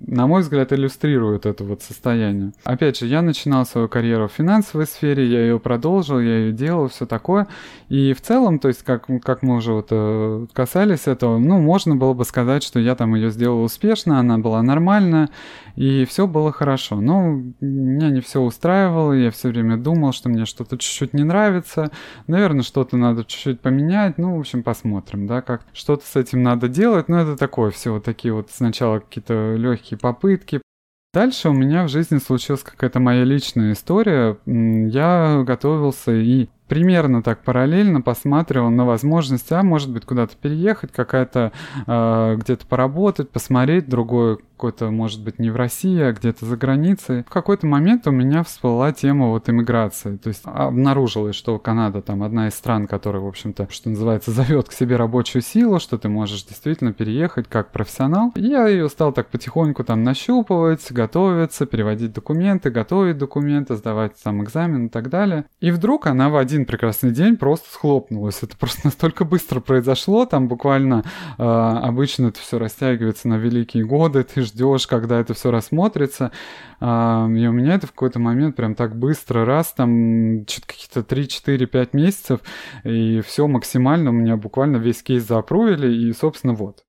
на 0.00 0.26
мой 0.26 0.42
взгляд, 0.42 0.72
иллюстрирует 0.72 1.46
это 1.46 1.64
вот 1.64 1.82
состояние. 1.82 2.52
Опять 2.64 2.98
же, 2.98 3.06
я 3.06 3.22
начинал 3.22 3.64
свою 3.64 3.88
карьеру 3.88 4.28
в 4.28 4.32
финансовой 4.32 4.86
сфере, 4.86 5.26
я 5.26 5.40
ее 5.40 5.58
продолжил, 5.58 6.20
я 6.20 6.38
ее 6.38 6.52
делал, 6.52 6.88
все 6.88 7.06
такое. 7.06 7.46
И 7.88 8.12
в 8.12 8.20
целом, 8.20 8.58
то 8.58 8.68
есть, 8.68 8.82
как, 8.82 9.06
как 9.22 9.42
мы 9.42 9.56
уже 9.56 9.72
вот 9.72 9.88
э, 9.90 10.46
касались 10.52 11.06
этого, 11.06 11.38
ну, 11.38 11.58
можно 11.60 11.96
было 11.96 12.12
бы 12.12 12.24
сказать, 12.24 12.62
что 12.62 12.80
я 12.80 12.94
там 12.94 13.14
ее 13.14 13.30
сделал 13.30 13.62
успешно, 13.62 14.18
она 14.18 14.38
была 14.38 14.62
нормальная, 14.62 15.30
и 15.76 16.04
все 16.04 16.26
было 16.26 16.52
хорошо. 16.52 17.00
Но 17.00 17.40
меня 17.60 18.10
не 18.10 18.20
все 18.20 18.40
устраивало, 18.40 19.12
я 19.12 19.30
все 19.30 19.48
время 19.48 19.76
думал, 19.76 20.12
что 20.12 20.28
мне 20.28 20.44
что-то 20.44 20.76
чуть-чуть 20.76 21.14
не 21.14 21.24
нравится, 21.24 21.90
наверное, 22.26 22.62
что-то 22.62 22.96
надо 22.96 23.24
чуть-чуть 23.24 23.60
поменять, 23.60 24.18
ну, 24.18 24.36
в 24.36 24.40
общем, 24.40 24.62
посмотрим, 24.62 25.26
да, 25.26 25.40
как 25.40 25.62
что-то 25.72 26.04
с 26.06 26.16
этим 26.16 26.42
надо 26.42 26.68
делать, 26.68 27.08
но 27.08 27.20
это 27.20 27.36
такое, 27.36 27.70
все 27.70 27.92
вот 27.92 28.04
такие 28.04 28.34
вот 28.34 28.50
сначала 28.50 28.98
какие-то 28.98 29.54
легкие 29.56 29.83
попытки. 29.92 30.62
Дальше 31.14 31.48
у 31.48 31.52
меня 31.52 31.84
в 31.84 31.88
жизни 31.88 32.18
случилась 32.18 32.64
какая-то 32.64 32.98
моя 32.98 33.22
личная 33.22 33.74
история. 33.74 34.36
Я 34.46 35.44
готовился 35.46 36.12
и 36.12 36.48
примерно 36.66 37.22
так 37.22 37.44
параллельно 37.44 38.00
посматривал 38.00 38.70
на 38.70 38.84
возможность, 38.84 39.52
а 39.52 39.62
может 39.62 39.92
быть 39.92 40.04
куда-то 40.04 40.36
переехать, 40.36 40.90
какая-то 40.90 41.52
э, 41.86 42.36
где-то 42.36 42.66
поработать, 42.66 43.30
посмотреть 43.30 43.88
другое 43.88 44.38
какой-то, 44.54 44.90
может 44.90 45.22
быть, 45.22 45.38
не 45.38 45.50
в 45.50 45.56
России, 45.56 46.00
а 46.00 46.12
где-то 46.12 46.46
за 46.46 46.56
границей. 46.56 47.24
В 47.24 47.30
какой-то 47.30 47.66
момент 47.66 48.06
у 48.06 48.12
меня 48.12 48.42
всплыла 48.42 48.92
тема 48.92 49.28
вот 49.28 49.48
иммиграции. 49.48 50.16
То 50.16 50.28
есть 50.28 50.42
обнаружилось, 50.44 51.34
что 51.34 51.58
Канада 51.58 52.02
там 52.02 52.22
одна 52.22 52.48
из 52.48 52.54
стран, 52.54 52.86
которая, 52.86 53.22
в 53.22 53.26
общем-то, 53.26 53.68
что 53.70 53.90
называется, 53.90 54.30
зовет 54.30 54.68
к 54.68 54.72
себе 54.72 54.96
рабочую 54.96 55.42
силу, 55.42 55.80
что 55.80 55.98
ты 55.98 56.08
можешь 56.08 56.44
действительно 56.44 56.92
переехать 56.92 57.48
как 57.48 57.72
профессионал. 57.72 58.32
И 58.36 58.42
я 58.42 58.68
ее 58.68 58.88
стал 58.88 59.12
так 59.12 59.28
потихоньку 59.28 59.82
там 59.84 60.04
нащупывать, 60.04 60.90
готовиться, 60.92 61.66
переводить 61.66 62.12
документы, 62.12 62.70
готовить 62.70 63.18
документы, 63.18 63.74
сдавать 63.74 64.12
там 64.22 64.42
экзамен 64.44 64.86
и 64.86 64.88
так 64.88 65.10
далее. 65.10 65.46
И 65.60 65.70
вдруг 65.70 66.06
она 66.06 66.30
в 66.30 66.36
один 66.36 66.64
прекрасный 66.64 67.10
день 67.10 67.36
просто 67.36 67.68
схлопнулась. 67.70 68.42
Это 68.42 68.56
просто 68.56 68.82
настолько 68.84 69.24
быстро 69.24 69.60
произошло, 69.60 70.26
там 70.26 70.46
буквально 70.46 71.04
э, 71.38 71.42
обычно 71.42 72.28
это 72.28 72.38
все 72.38 72.58
растягивается 72.58 73.28
на 73.28 73.34
великие 73.34 73.84
годы, 73.84 74.22
ты 74.22 74.43
ждешь, 74.44 74.86
когда 74.86 75.20
это 75.20 75.34
все 75.34 75.50
рассмотрится. 75.50 76.32
А, 76.80 77.26
и 77.28 77.46
у 77.46 77.52
меня 77.52 77.74
это 77.74 77.86
в 77.86 77.92
какой-то 77.92 78.18
момент 78.18 78.56
прям 78.56 78.74
так 78.74 78.96
быстро, 78.96 79.44
раз, 79.44 79.72
там, 79.72 80.44
какие-то 80.66 81.02
3, 81.02 81.28
4, 81.28 81.66
5 81.66 81.94
месяцев, 81.94 82.40
и 82.84 83.20
все 83.22 83.46
максимально, 83.46 84.10
у 84.10 84.14
меня 84.14 84.36
буквально 84.36 84.76
весь 84.76 85.02
кейс 85.02 85.26
заапрувили, 85.26 85.92
и, 85.92 86.12
собственно, 86.12 86.54
вот. 86.54 86.84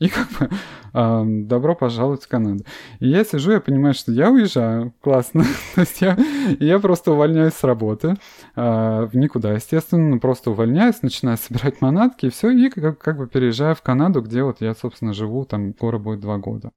И 0.00 0.08
как 0.08 0.28
бы 0.30 0.48
добро 0.92 1.74
пожаловать 1.74 2.24
в 2.24 2.28
Канаду. 2.28 2.64
И 3.00 3.08
я 3.08 3.22
сижу, 3.22 3.52
я 3.52 3.60
понимаю, 3.60 3.94
что 3.94 4.10
я 4.10 4.30
уезжаю, 4.30 4.94
классно. 5.00 5.44
То 5.74 5.82
есть 5.82 6.00
я, 6.00 6.16
я 6.58 6.78
просто 6.78 7.12
увольняюсь 7.12 7.52
с 7.52 7.62
работы 7.62 8.16
э, 8.56 9.04
в 9.04 9.10
никуда, 9.14 9.52
естественно, 9.52 10.18
просто 10.18 10.50
увольняюсь, 10.50 11.02
начинаю 11.02 11.36
собирать 11.40 11.80
манатки 11.82 12.26
и 12.26 12.30
все, 12.30 12.50
и 12.50 12.70
как, 12.70 12.98
как 12.98 13.18
бы 13.18 13.28
переезжаю 13.28 13.74
в 13.74 13.82
Канаду, 13.82 14.22
где 14.22 14.42
вот 14.42 14.60
я, 14.60 14.74
собственно, 14.74 15.12
живу, 15.12 15.44
там 15.44 15.74
скоро 15.74 15.98
будет 15.98 16.20
два 16.20 16.38
года. 16.38 16.72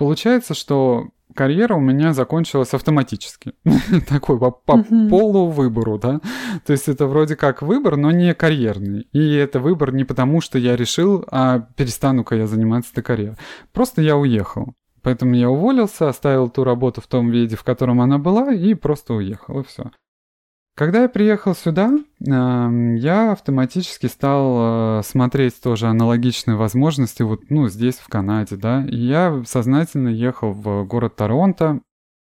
Получается, 0.00 0.54
что 0.54 1.08
карьера 1.34 1.74
у 1.74 1.80
меня 1.80 2.14
закончилась 2.14 2.72
автоматически. 2.72 3.52
Такой 4.08 4.38
по, 4.38 4.50
по 4.50 4.78
uh-huh. 4.78 5.10
полувыбору, 5.10 5.98
да. 5.98 6.22
То 6.64 6.72
есть 6.72 6.88
это 6.88 7.06
вроде 7.06 7.36
как 7.36 7.60
выбор, 7.60 7.98
но 7.98 8.10
не 8.10 8.32
карьерный. 8.32 9.02
И 9.12 9.34
это 9.34 9.60
выбор 9.60 9.92
не 9.92 10.04
потому, 10.04 10.40
что 10.40 10.58
я 10.58 10.74
решил, 10.74 11.22
а 11.30 11.58
перестану-ка 11.76 12.34
я 12.34 12.46
заниматься 12.46 12.92
этой 12.92 13.02
карьерой. 13.02 13.36
Просто 13.74 14.00
я 14.00 14.16
уехал. 14.16 14.72
Поэтому 15.02 15.34
я 15.34 15.50
уволился, 15.50 16.08
оставил 16.08 16.48
ту 16.48 16.64
работу 16.64 17.02
в 17.02 17.06
том 17.06 17.28
виде, 17.30 17.56
в 17.56 17.62
котором 17.62 18.00
она 18.00 18.16
была, 18.16 18.54
и 18.54 18.72
просто 18.72 19.12
уехал, 19.12 19.60
и 19.60 19.64
все. 19.64 19.90
Когда 20.80 21.02
я 21.02 21.10
приехал 21.10 21.54
сюда, 21.54 21.92
эм, 22.26 22.94
я 22.94 23.32
автоматически 23.32 24.06
стал 24.06 25.00
э, 25.00 25.02
смотреть 25.04 25.60
тоже 25.60 25.88
аналогичные 25.88 26.56
возможности 26.56 27.22
вот, 27.22 27.50
ну, 27.50 27.68
здесь, 27.68 27.96
в 27.96 28.08
Канаде, 28.08 28.56
да. 28.56 28.86
И 28.86 28.96
я 28.96 29.42
сознательно 29.44 30.08
ехал 30.08 30.52
в 30.52 30.84
город 30.84 31.16
Торонто, 31.16 31.80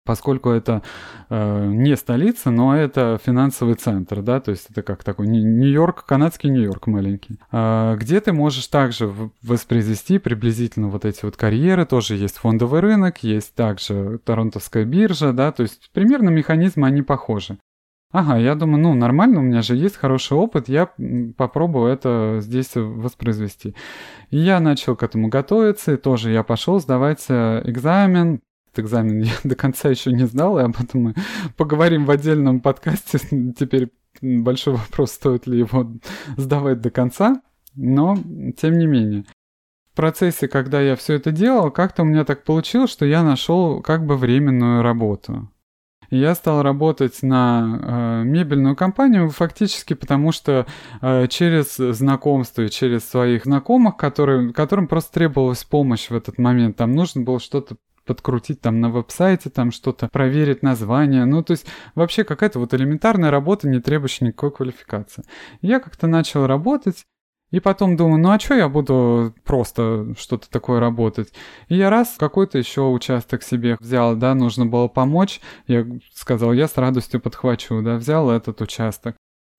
поскольку 0.07 0.49
это 0.49 0.83
э, 1.29 1.67
не 1.67 1.95
столица, 1.95 2.51
но 2.51 2.75
это 2.75 3.21
финансовый 3.23 3.75
центр, 3.75 4.23
да, 4.23 4.41
то 4.41 4.53
есть 4.53 4.69
это 4.71 4.81
как 4.81 5.05
такой 5.05 5.27
Нью-Йорк, 5.27 6.07
канадский 6.07 6.49
Нью-Йорк 6.49 6.87
маленький, 6.87 7.39
э, 7.53 7.97
где 8.01 8.19
ты 8.23 8.33
можешь 8.33 8.67
также 8.69 9.13
воспроизвести 9.43 10.17
приблизительно 10.17 10.89
вот 10.89 11.05
эти 11.05 11.27
вот 11.27 11.37
карьеры, 11.37 11.85
тоже 11.85 12.17
есть 12.17 12.39
фондовый 12.39 12.81
рынок, 12.81 13.23
есть 13.23 13.55
также 13.55 14.19
Торонтовская 14.25 14.87
биржа, 14.87 15.35
да, 15.35 15.53
то 15.53 15.65
есть 15.65 15.91
примерно 15.93 16.31
механизмы 16.31 16.87
они 16.87 17.03
похожи. 17.03 17.59
Ага, 18.11 18.39
я 18.39 18.55
думаю, 18.55 18.83
ну 18.83 18.95
нормально, 18.95 19.41
у 19.41 19.43
меня 19.43 19.61
же 19.61 19.77
есть 19.77 19.97
хороший 19.97 20.39
опыт, 20.39 20.69
я 20.69 20.91
попробую 21.37 21.93
это 21.93 22.39
здесь 22.41 22.71
воспроизвести. 22.75 23.75
И 24.31 24.39
я 24.39 24.61
начал 24.61 24.97
к 24.97 25.03
этому 25.03 25.29
готовиться, 25.29 25.93
и 25.93 25.97
тоже 25.99 26.31
я 26.31 26.43
пошел 26.43 26.81
сдавать 26.81 27.27
э, 27.29 27.61
экзамен. 27.67 28.41
Этот 28.73 28.87
экзамен 28.87 29.21
я 29.23 29.33
до 29.45 29.55
конца 29.57 29.91
еще 29.91 30.11
не 30.13 30.27
сдал, 30.27 30.59
и 30.59 30.63
об 30.63 30.81
этом 30.81 31.03
мы 31.03 31.15
поговорим 31.59 32.07
в 32.07 32.11
отдельном 32.11 32.61
подкасте. 32.61 33.19
Теперь 33.59 33.91
большой 34.23 34.77
вопрос, 34.77 35.13
стоит 35.13 35.47
ли 35.47 35.59
его 35.59 35.93
сдавать 36.39 36.81
до 36.81 36.91
конца, 36.91 37.43
но 37.75 38.17
тем 38.57 38.79
не 38.79 38.87
менее. 38.87 39.25
В 39.93 39.97
процессе, 39.97 40.49
когда 40.49 40.81
я 40.81 40.97
все 40.97 41.15
это 41.15 41.31
делал, 41.31 41.71
как-то 41.71 42.05
у 42.05 42.07
меня 42.07 42.25
так 42.25 42.45
получилось, 42.45 42.91
что 42.91 43.05
я 43.05 43.23
нашел 43.23 43.83
как 43.83 44.07
бы 44.07 44.17
временную 44.17 44.81
работу. 44.81 45.51
Я 46.11 46.35
стал 46.35 46.63
работать 46.63 47.23
на 47.23 48.23
э, 48.23 48.25
мебельную 48.25 48.77
компанию 48.77 49.29
фактически 49.29 49.95
потому, 49.95 50.33
что 50.33 50.67
э, 51.03 51.27
через 51.29 51.77
знакомство 51.77 52.63
и 52.63 52.71
через 52.71 53.09
своих 53.09 53.45
знакомых, 53.45 53.97
которые, 53.97 54.53
которым 54.53 54.89
просто 54.89 55.13
требовалась 55.13 55.65
помощь 55.65 56.09
в 56.09 56.15
этот 56.15 56.39
момент, 56.39 56.77
там 56.77 56.93
нужно 56.93 57.23
было 57.23 57.39
что-то 57.39 57.77
подкрутить 58.07 58.63
там 58.63 58.81
на 58.81 58.89
веб-сайте, 58.89 59.51
там 59.51 59.71
что-то 59.71 60.09
проверить 60.09 60.63
название. 60.63 61.27
Ну, 61.27 61.43
то 61.43 61.51
есть 61.51 61.67
вообще 61.95 62.25
какая-то 62.25 62.59
вот 62.59 62.73
элементарная 62.73 63.31
работа, 63.31 63.69
не 63.69 63.81
требующая 63.81 64.29
никакой 64.29 64.51
квалификации. 64.51 65.25
я 65.61 65.79
как-то 65.79 66.07
начал 66.07 66.47
работать, 66.47 67.05
и 67.51 67.61
потом 67.61 67.97
думаю, 67.97 68.21
ну 68.21 68.31
а 68.31 68.39
что 68.39 68.55
я 68.55 68.69
буду 68.69 69.35
просто 69.45 70.15
что-то 70.19 70.51
такое 70.51 70.81
работать? 70.81 71.33
И 71.69 71.77
я 71.77 71.91
раз 71.91 72.17
какой-то 72.19 72.59
еще 72.59 72.83
участок 72.83 73.43
себе 73.43 73.77
взял, 73.81 74.17
да, 74.17 74.35
нужно 74.35 74.67
было 74.67 74.89
помочь. 74.89 75.41
Я 75.67 75.87
сказал, 76.15 76.53
я 76.53 76.69
с 76.69 76.77
радостью 76.77 77.21
подхвачу, 77.21 77.83
да, 77.83 77.97
взял 77.97 78.31
этот 78.31 78.61
участок. 78.61 79.17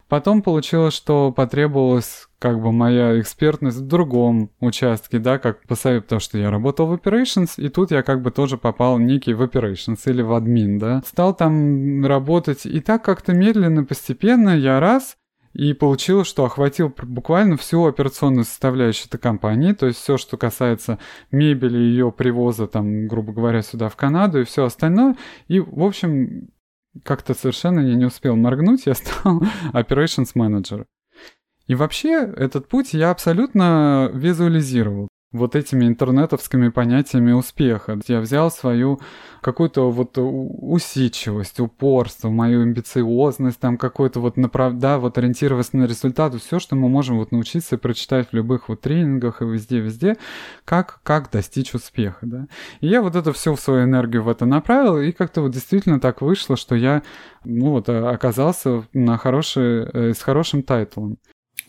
Потом 0.09 0.41
получилось, 0.41 0.95
что 0.95 1.31
потребовалась 1.31 2.27
как 2.39 2.59
бы 2.59 2.71
моя 2.71 3.19
экспертность 3.19 3.77
в 3.77 3.87
другом 3.87 4.49
участке, 4.59 5.19
да, 5.19 5.37
как 5.37 5.61
по 5.67 5.75
совету, 5.75 6.19
что 6.19 6.39
я 6.39 6.49
работал 6.49 6.87
в 6.87 6.93
operations, 6.93 7.51
и 7.57 7.69
тут 7.69 7.91
я 7.91 8.01
как 8.01 8.23
бы 8.23 8.31
тоже 8.31 8.57
попал 8.57 8.97
некий 8.97 9.33
в 9.33 9.43
operations 9.43 9.99
или 10.05 10.23
в 10.23 10.33
админ, 10.33 10.79
да. 10.79 11.03
Стал 11.05 11.35
там 11.35 12.03
работать, 12.03 12.65
и 12.65 12.79
так 12.79 13.03
как-то 13.03 13.33
медленно, 13.33 13.83
постепенно 13.83 14.57
я 14.57 14.79
раз 14.79 15.15
и 15.59 15.73
получилось, 15.73 16.27
что 16.27 16.45
охватил 16.45 16.93
буквально 17.03 17.57
всю 17.57 17.85
операционную 17.85 18.45
составляющую 18.45 19.07
этой 19.07 19.19
компании, 19.19 19.73
то 19.73 19.87
есть 19.87 19.99
все, 19.99 20.15
что 20.15 20.37
касается 20.37 20.99
мебели, 21.31 21.77
ее 21.77 22.13
привоза, 22.13 22.65
там, 22.65 23.09
грубо 23.09 23.33
говоря, 23.33 23.61
сюда 23.61 23.89
в 23.89 23.97
Канаду 23.97 24.39
и 24.39 24.45
все 24.45 24.63
остальное. 24.63 25.17
И, 25.49 25.59
в 25.59 25.83
общем, 25.83 26.47
как-то 27.03 27.33
совершенно 27.33 27.81
я 27.81 27.95
не 27.95 28.05
успел 28.05 28.37
моргнуть, 28.37 28.85
я 28.85 28.93
стал 28.93 29.43
operations 29.73 30.29
manager. 30.33 30.85
И 31.67 31.75
вообще 31.75 32.33
этот 32.37 32.69
путь 32.69 32.93
я 32.93 33.11
абсолютно 33.11 34.09
визуализировал 34.13 35.09
вот 35.31 35.55
этими 35.55 35.85
интернетовскими 35.85 36.69
понятиями 36.69 37.33
успеха. 37.33 37.99
Я 38.07 38.19
взял 38.19 38.49
свою 38.49 38.99
какую-то 39.41 39.91
вот 39.91 40.17
усидчивость, 40.17 41.59
упорство, 41.59 42.29
мою 42.29 42.63
амбициозность, 42.63 43.59
там 43.59 43.77
какой-то 43.77 44.21
вот 44.21 44.37
направ... 44.37 44.73
да, 44.73 44.97
вот 44.97 45.17
ориентироваться 45.19 45.77
на 45.77 45.85
результат, 45.85 46.33
все, 46.35 46.59
что 46.59 46.75
мы 46.75 46.89
можем 46.89 47.17
вот 47.17 47.31
научиться 47.31 47.77
прочитать 47.77 48.29
в 48.29 48.33
любых 48.33 48.69
вот 48.69 48.81
тренингах 48.81 49.41
и 49.41 49.45
везде-везде, 49.45 50.17
как, 50.65 50.99
как 51.03 51.29
достичь 51.29 51.75
успеха, 51.75 52.25
да. 52.25 52.47
И 52.81 52.87
я 52.87 53.01
вот 53.03 53.15
это 53.15 53.31
все 53.31 53.53
в 53.53 53.59
свою 53.59 53.83
энергию 53.83 54.23
в 54.23 54.29
это 54.29 54.45
направил, 54.45 54.97
и 54.97 55.11
как-то 55.11 55.41
вот 55.41 55.51
действительно 55.51 55.99
так 55.99 56.21
вышло, 56.21 56.57
что 56.57 56.73
я, 56.75 57.03
ну 57.43 57.69
вот, 57.69 57.87
оказался 57.87 58.83
на 58.93 59.17
хороший, 59.17 59.83
э, 59.83 60.13
с 60.13 60.21
хорошим 60.21 60.63
тайтлом. 60.63 61.17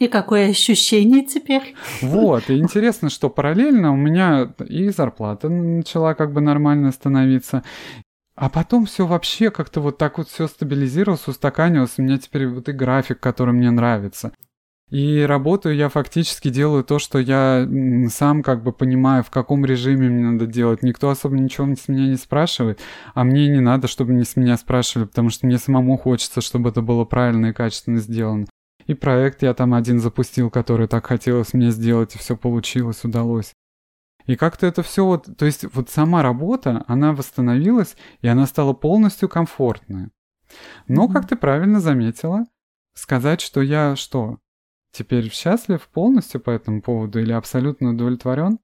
И 0.01 0.09
какое 0.09 0.49
ощущение 0.49 1.27
теперь? 1.27 1.75
Вот, 2.01 2.49
и 2.49 2.57
интересно, 2.57 3.11
что 3.11 3.29
параллельно 3.29 3.93
у 3.93 3.97
меня 3.97 4.55
и 4.67 4.89
зарплата 4.89 5.51
начала 5.51 6.15
как 6.15 6.33
бы 6.33 6.41
нормально 6.41 6.91
становиться, 6.91 7.63
а 8.35 8.49
потом 8.49 8.87
все 8.87 9.07
вообще 9.07 9.51
как-то 9.51 9.83
вот 9.83 9.99
так 9.99 10.17
вот 10.17 10.31
все 10.31 10.49
стабилизировалось, 10.49 11.29
устаканилось. 11.29 11.99
У 11.99 12.03
меня 12.03 12.17
теперь 12.17 12.49
вот 12.49 12.71
и 12.71 12.73
график, 12.73 13.21
который 13.21 13.53
мне 13.53 13.71
нравится. 13.71 14.33
И 14.89 15.21
работаю 15.21 15.77
я 15.77 15.91
фактически 15.91 16.49
делаю 16.49 16.83
то, 16.83 16.99
что 16.99 17.19
я 17.19 17.69
сам 18.09 18.43
как 18.43 18.63
бы 18.63 18.73
понимаю, 18.73 19.23
в 19.23 19.29
каком 19.29 19.67
режиме 19.67 20.09
мне 20.09 20.31
надо 20.31 20.47
делать. 20.47 20.83
Никто 20.83 21.11
особо 21.11 21.37
ничего 21.37 21.73
с 21.75 21.89
меня 21.89 22.07
не 22.07 22.17
спрашивает, 22.17 22.81
а 23.13 23.25
мне 23.25 23.49
не 23.49 23.61
надо, 23.61 23.87
чтобы 23.87 24.15
не 24.15 24.25
с 24.25 24.35
меня 24.35 24.57
спрашивали, 24.57 25.09
потому 25.09 25.29
что 25.29 25.47
мне 25.47 25.59
самому 25.59 25.99
хочется, 25.99 26.41
чтобы 26.41 26.71
это 26.71 26.81
было 26.81 27.05
правильно 27.05 27.49
и 27.49 27.53
качественно 27.53 27.99
сделано. 27.99 28.47
И 28.91 28.95
проект 28.95 29.45
я 29.45 29.55
там 29.55 29.73
один 29.75 30.01
запустил, 30.01 30.51
который 30.51 30.89
так 30.89 31.07
хотелось 31.07 31.53
мне 31.53 31.71
сделать, 31.71 32.17
и 32.17 32.19
все 32.19 32.37
получилось, 32.37 33.05
удалось. 33.05 33.53
И 34.27 34.35
как-то 34.35 34.67
это 34.67 34.83
все 34.83 35.05
вот, 35.07 35.29
то 35.39 35.47
есть 35.47 35.65
вот 35.73 35.91
сама 35.91 36.25
работа, 36.25 36.85
она 36.89 37.13
восстановилась, 37.13 37.95
и 38.21 38.27
она 38.27 38.49
стала 38.49 38.73
полностью 38.73 39.29
комфортная. 39.29 40.11
Но, 40.89 41.07
как 41.07 41.29
ты 41.29 41.37
правильно 41.37 41.79
заметила, 41.79 42.47
сказать, 42.95 43.41
что 43.41 43.63
я 43.63 43.95
что, 43.95 44.41
теперь 44.91 45.31
счастлив 45.31 45.87
полностью 45.87 46.41
по 46.41 46.51
этому 46.51 46.83
поводу 46.83 47.21
или 47.21 47.31
абсолютно 47.31 47.91
удовлетворен? 47.91 48.59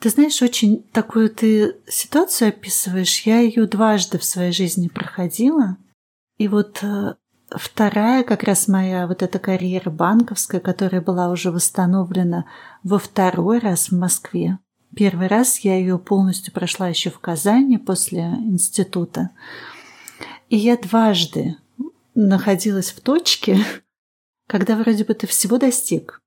Ты 0.00 0.10
знаешь, 0.10 0.42
очень 0.42 0.82
такую 0.92 1.30
ты 1.30 1.78
ситуацию 1.88 2.48
описываешь. 2.48 3.22
Я 3.22 3.40
ее 3.40 3.66
дважды 3.66 4.18
в 4.18 4.24
своей 4.24 4.52
жизни 4.52 4.88
проходила. 4.88 5.78
И 6.36 6.46
вот 6.46 6.82
э, 6.82 7.14
Вторая 7.54 8.24
как 8.24 8.44
раз 8.44 8.68
моя 8.68 9.06
вот 9.06 9.22
эта 9.22 9.38
карьера 9.38 9.90
банковская, 9.90 10.60
которая 10.60 11.00
была 11.00 11.30
уже 11.30 11.50
восстановлена 11.50 12.46
во 12.82 12.98
второй 12.98 13.58
раз 13.58 13.88
в 13.88 13.98
Москве. 13.98 14.58
Первый 14.94 15.26
раз 15.26 15.60
я 15.60 15.76
ее 15.76 15.98
полностью 15.98 16.52
прошла 16.52 16.88
еще 16.88 17.10
в 17.10 17.18
Казани 17.18 17.78
после 17.78 18.22
института. 18.22 19.30
И 20.48 20.56
я 20.56 20.76
дважды 20.76 21.56
находилась 22.14 22.90
в 22.90 23.00
точке, 23.00 23.64
когда 24.48 24.76
вроде 24.76 25.04
бы 25.04 25.14
ты 25.14 25.26
всего 25.26 25.58
достиг. 25.58 26.20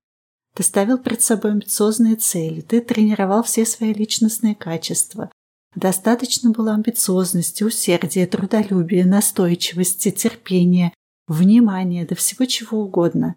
Ты 0.54 0.62
ставил 0.62 0.98
перед 0.98 1.22
собой 1.22 1.52
амбициозные 1.52 2.16
цели, 2.16 2.60
ты 2.60 2.80
тренировал 2.80 3.42
все 3.42 3.66
свои 3.66 3.92
личностные 3.92 4.54
качества. 4.54 5.30
Достаточно 5.74 6.50
было 6.50 6.72
амбициозности, 6.72 7.62
усердия, 7.62 8.26
трудолюбия, 8.26 9.04
настойчивости, 9.04 10.10
терпения, 10.10 10.92
внимание, 11.26 12.06
да 12.06 12.14
всего 12.14 12.44
чего 12.46 12.82
угодно. 12.82 13.36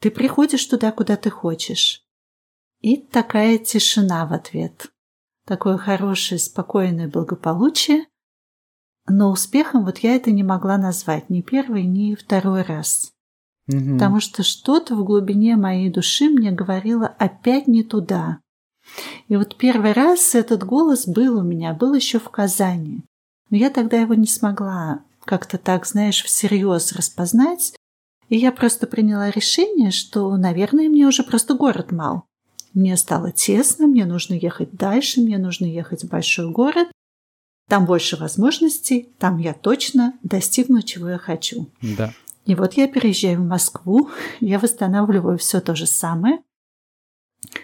Ты 0.00 0.10
приходишь 0.10 0.64
туда, 0.66 0.92
куда 0.92 1.16
ты 1.16 1.30
хочешь. 1.30 2.02
И 2.80 2.96
такая 2.96 3.58
тишина 3.58 4.26
в 4.26 4.32
ответ. 4.32 4.92
Такое 5.46 5.76
хорошее, 5.76 6.38
спокойное 6.38 7.08
благополучие. 7.08 8.06
Но 9.06 9.30
успехом 9.30 9.84
вот 9.84 9.98
я 9.98 10.16
это 10.16 10.30
не 10.30 10.42
могла 10.42 10.78
назвать 10.78 11.28
ни 11.28 11.40
первый, 11.42 11.84
ни 11.84 12.14
второй 12.14 12.62
раз. 12.62 13.12
Угу. 13.68 13.94
Потому 13.94 14.20
что 14.20 14.42
что-то 14.42 14.94
в 14.94 15.04
глубине 15.04 15.56
моей 15.56 15.90
души 15.90 16.28
мне 16.28 16.50
говорило 16.50 17.06
опять 17.06 17.66
не 17.66 17.82
туда. 17.82 18.40
И 19.28 19.36
вот 19.36 19.56
первый 19.56 19.92
раз 19.92 20.34
этот 20.34 20.64
голос 20.64 21.06
был 21.06 21.38
у 21.38 21.42
меня, 21.42 21.72
был 21.72 21.94
еще 21.94 22.18
в 22.18 22.28
Казани. 22.28 23.04
Но 23.50 23.56
я 23.56 23.70
тогда 23.70 23.98
его 23.98 24.14
не 24.14 24.26
смогла 24.26 25.02
как-то 25.24 25.58
так, 25.58 25.86
знаешь, 25.86 26.22
всерьез 26.22 26.92
распознать. 26.92 27.74
И 28.28 28.36
я 28.36 28.52
просто 28.52 28.86
приняла 28.86 29.30
решение, 29.30 29.90
что, 29.90 30.36
наверное, 30.36 30.88
мне 30.88 31.06
уже 31.06 31.22
просто 31.22 31.54
город 31.54 31.92
мал. 31.92 32.24
Мне 32.72 32.96
стало 32.96 33.30
тесно, 33.30 33.86
мне 33.86 34.04
нужно 34.04 34.34
ехать 34.34 34.72
дальше, 34.72 35.20
мне 35.20 35.38
нужно 35.38 35.66
ехать 35.66 36.04
в 36.04 36.08
большой 36.08 36.50
город. 36.50 36.88
Там 37.68 37.86
больше 37.86 38.16
возможностей, 38.16 39.08
там 39.18 39.38
я 39.38 39.54
точно 39.54 40.14
достигну, 40.22 40.82
чего 40.82 41.10
я 41.10 41.18
хочу. 41.18 41.70
Да. 41.80 42.12
И 42.46 42.54
вот 42.54 42.74
я 42.74 42.88
переезжаю 42.88 43.40
в 43.40 43.46
Москву, 43.46 44.10
я 44.40 44.58
восстанавливаю 44.58 45.38
все 45.38 45.60
то 45.60 45.74
же 45.74 45.86
самое. 45.86 46.40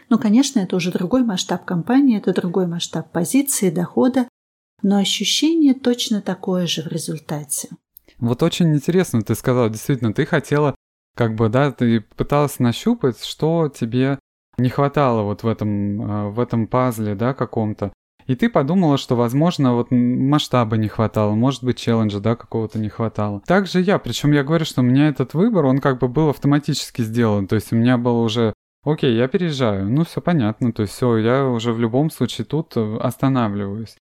Ну, 0.09 0.19
конечно, 0.19 0.61
это 0.61 0.77
уже 0.77 0.93
другой 0.93 1.25
масштаб 1.25 1.65
компании, 1.65 2.19
это 2.19 2.33
другой 2.33 2.67
масштаб 2.67 3.11
позиции, 3.11 3.71
дохода, 3.71 4.29
но 4.83 4.99
ощущение 4.99 5.75
точно 5.75 6.21
такое 6.23 6.67
же 6.67 6.83
в 6.83 6.87
результате. 6.87 7.69
Вот 8.19 8.43
очень 8.43 8.75
интересно, 8.75 9.23
ты 9.23 9.35
сказала, 9.35 9.71
действительно, 9.71 10.13
ты 10.13 10.27
хотела, 10.27 10.75
как 11.17 11.35
бы, 11.35 11.49
да, 11.49 11.73
ты 11.73 12.01
пыталась 12.01 12.59
нащупать, 12.59 13.23
что 13.25 13.69
тебе 13.69 14.19
не 14.59 14.69
хватало 14.69 15.23
вот 15.23 15.43
в 15.43 15.49
этом, 15.49 16.03
э, 16.03 16.31
в 16.31 16.41
этом 16.41 16.67
пазле, 16.67 17.15
да, 17.15 17.33
каком-то. 17.33 17.93
И 18.27 18.37
ты 18.37 18.51
подумала, 18.51 18.99
что, 18.99 19.17
возможно, 19.17 19.75
вот 19.75 19.91
масштаба 19.91 20.77
не 20.77 20.89
хватало, 20.89 21.35
может 21.35 21.65
быть, 21.65 21.79
челленджа, 21.79 22.21
да, 22.21 22.37
какого-то 22.37 22.79
не 22.79 22.89
хватало. 22.89 23.41
Также 23.47 23.81
я, 23.81 23.99
причем 23.99 24.33
я 24.33 24.45
говорю, 24.45 24.65
что 24.65 24.83
у 24.83 24.85
меня 24.85 25.09
этот 25.09 25.35
выбор, 25.35 25.65
он 25.65 25.79
как 25.79 25.99
бы 25.99 26.09
был 26.09 26.29
автоматически 26.29 27.03
сделан, 27.03 27.49
то 27.49 27.57
есть 27.57 27.73
у 27.73 27.77
меня 27.77 27.97
было 27.97 28.21
уже 28.21 28.53
Окей, 28.83 29.15
я 29.15 29.29
переезжаю. 29.29 29.91
Ну, 29.91 30.05
все 30.05 30.23
понятно. 30.23 30.73
То 30.73 30.83
есть 30.83 30.95
все, 30.95 31.19
я 31.19 31.47
уже 31.47 31.73
в 31.73 31.81
любом 31.81 32.11
случае 32.11 32.47
тут 32.47 32.77
э, 32.77 32.97
останавливаюсь. 32.97 33.97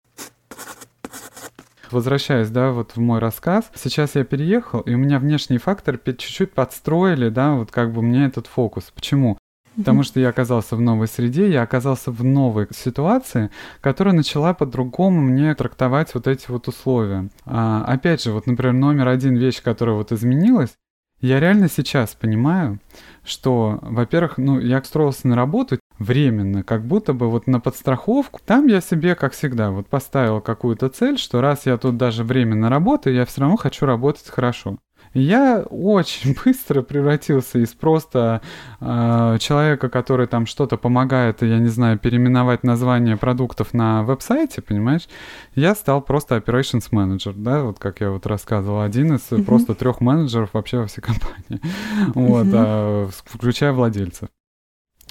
Возвращаясь, 1.91 2.49
да, 2.49 2.71
вот 2.71 2.91
в 2.91 2.99
мой 2.99 3.19
рассказ, 3.19 3.71
сейчас 3.73 4.15
я 4.15 4.23
переехал, 4.23 4.81
и 4.81 4.93
у 4.93 4.97
меня 4.97 5.17
внешние 5.17 5.59
факторы 5.59 5.99
чуть-чуть 6.05 6.53
подстроили, 6.53 7.29
да, 7.29 7.53
вот 7.53 7.71
как 7.71 7.91
бы 7.91 8.01
мне 8.01 8.25
этот 8.25 8.45
фокус. 8.47 8.91
Почему? 8.93 9.37
Потому 9.75 10.03
что 10.03 10.19
я 10.19 10.29
оказался 10.29 10.75
в 10.75 10.81
новой 10.81 11.07
среде, 11.07 11.49
я 11.49 11.61
оказался 11.61 12.11
в 12.11 12.23
новой 12.23 12.67
ситуации, 12.71 13.49
которая 13.79 14.13
начала 14.13 14.53
по-другому 14.53 15.21
мне 15.21 15.55
трактовать 15.55 16.13
вот 16.13 16.27
эти 16.27 16.51
вот 16.51 16.67
условия. 16.67 17.29
А, 17.45 17.85
опять 17.85 18.21
же, 18.21 18.33
вот, 18.33 18.45
например, 18.45 18.73
номер 18.73 19.07
один 19.07 19.37
вещь, 19.37 19.61
которая 19.61 19.95
вот 19.95 20.11
изменилась, 20.11 20.75
я 21.21 21.39
реально 21.39 21.69
сейчас 21.69 22.15
понимаю, 22.15 22.79
что, 23.23 23.79
во-первых, 23.81 24.37
ну, 24.37 24.59
я 24.59 24.79
устроился 24.79 25.27
на 25.27 25.35
работу 25.35 25.79
временно, 25.97 26.63
как 26.63 26.85
будто 26.85 27.13
бы 27.13 27.29
вот 27.29 27.47
на 27.47 27.59
подстраховку. 27.59 28.39
Там 28.45 28.67
я 28.67 28.81
себе, 28.81 29.15
как 29.15 29.33
всегда, 29.33 29.71
вот 29.71 29.87
поставил 29.87 30.41
какую-то 30.41 30.89
цель, 30.89 31.17
что 31.17 31.41
раз 31.41 31.65
я 31.65 31.77
тут 31.77 31.97
даже 31.97 32.23
временно 32.23 32.69
работаю, 32.69 33.15
я 33.15 33.25
все 33.25 33.41
равно 33.41 33.57
хочу 33.57 33.85
работать 33.85 34.27
хорошо 34.27 34.77
я 35.13 35.61
очень 35.69 36.35
быстро 36.45 36.81
превратился 36.81 37.59
из 37.59 37.73
просто 37.73 38.41
э, 38.79 39.37
человека, 39.39 39.89
который 39.89 40.27
там 40.27 40.45
что-то 40.45 40.77
помогает, 40.77 41.41
я 41.41 41.59
не 41.59 41.67
знаю, 41.69 41.97
переименовать 41.97 42.63
название 42.63 43.17
продуктов 43.17 43.73
на 43.73 44.03
веб-сайте, 44.03 44.61
понимаешь, 44.61 45.07
я 45.55 45.75
стал 45.75 46.01
просто 46.01 46.37
operations 46.37 46.89
manager, 46.91 47.33
да, 47.35 47.63
вот 47.63 47.79
как 47.79 48.01
я 48.01 48.11
вот 48.11 48.25
рассказывал, 48.25 48.81
один 48.81 49.15
из 49.15 49.21
mm-hmm. 49.31 49.43
просто 49.43 49.75
трех 49.75 50.01
менеджеров 50.01 50.49
вообще 50.53 50.79
во 50.79 50.87
всей 50.87 51.01
компании, 51.01 51.61
вот, 52.13 52.47
mm-hmm. 52.47 53.13
включая 53.25 53.73
владельцев. 53.73 54.29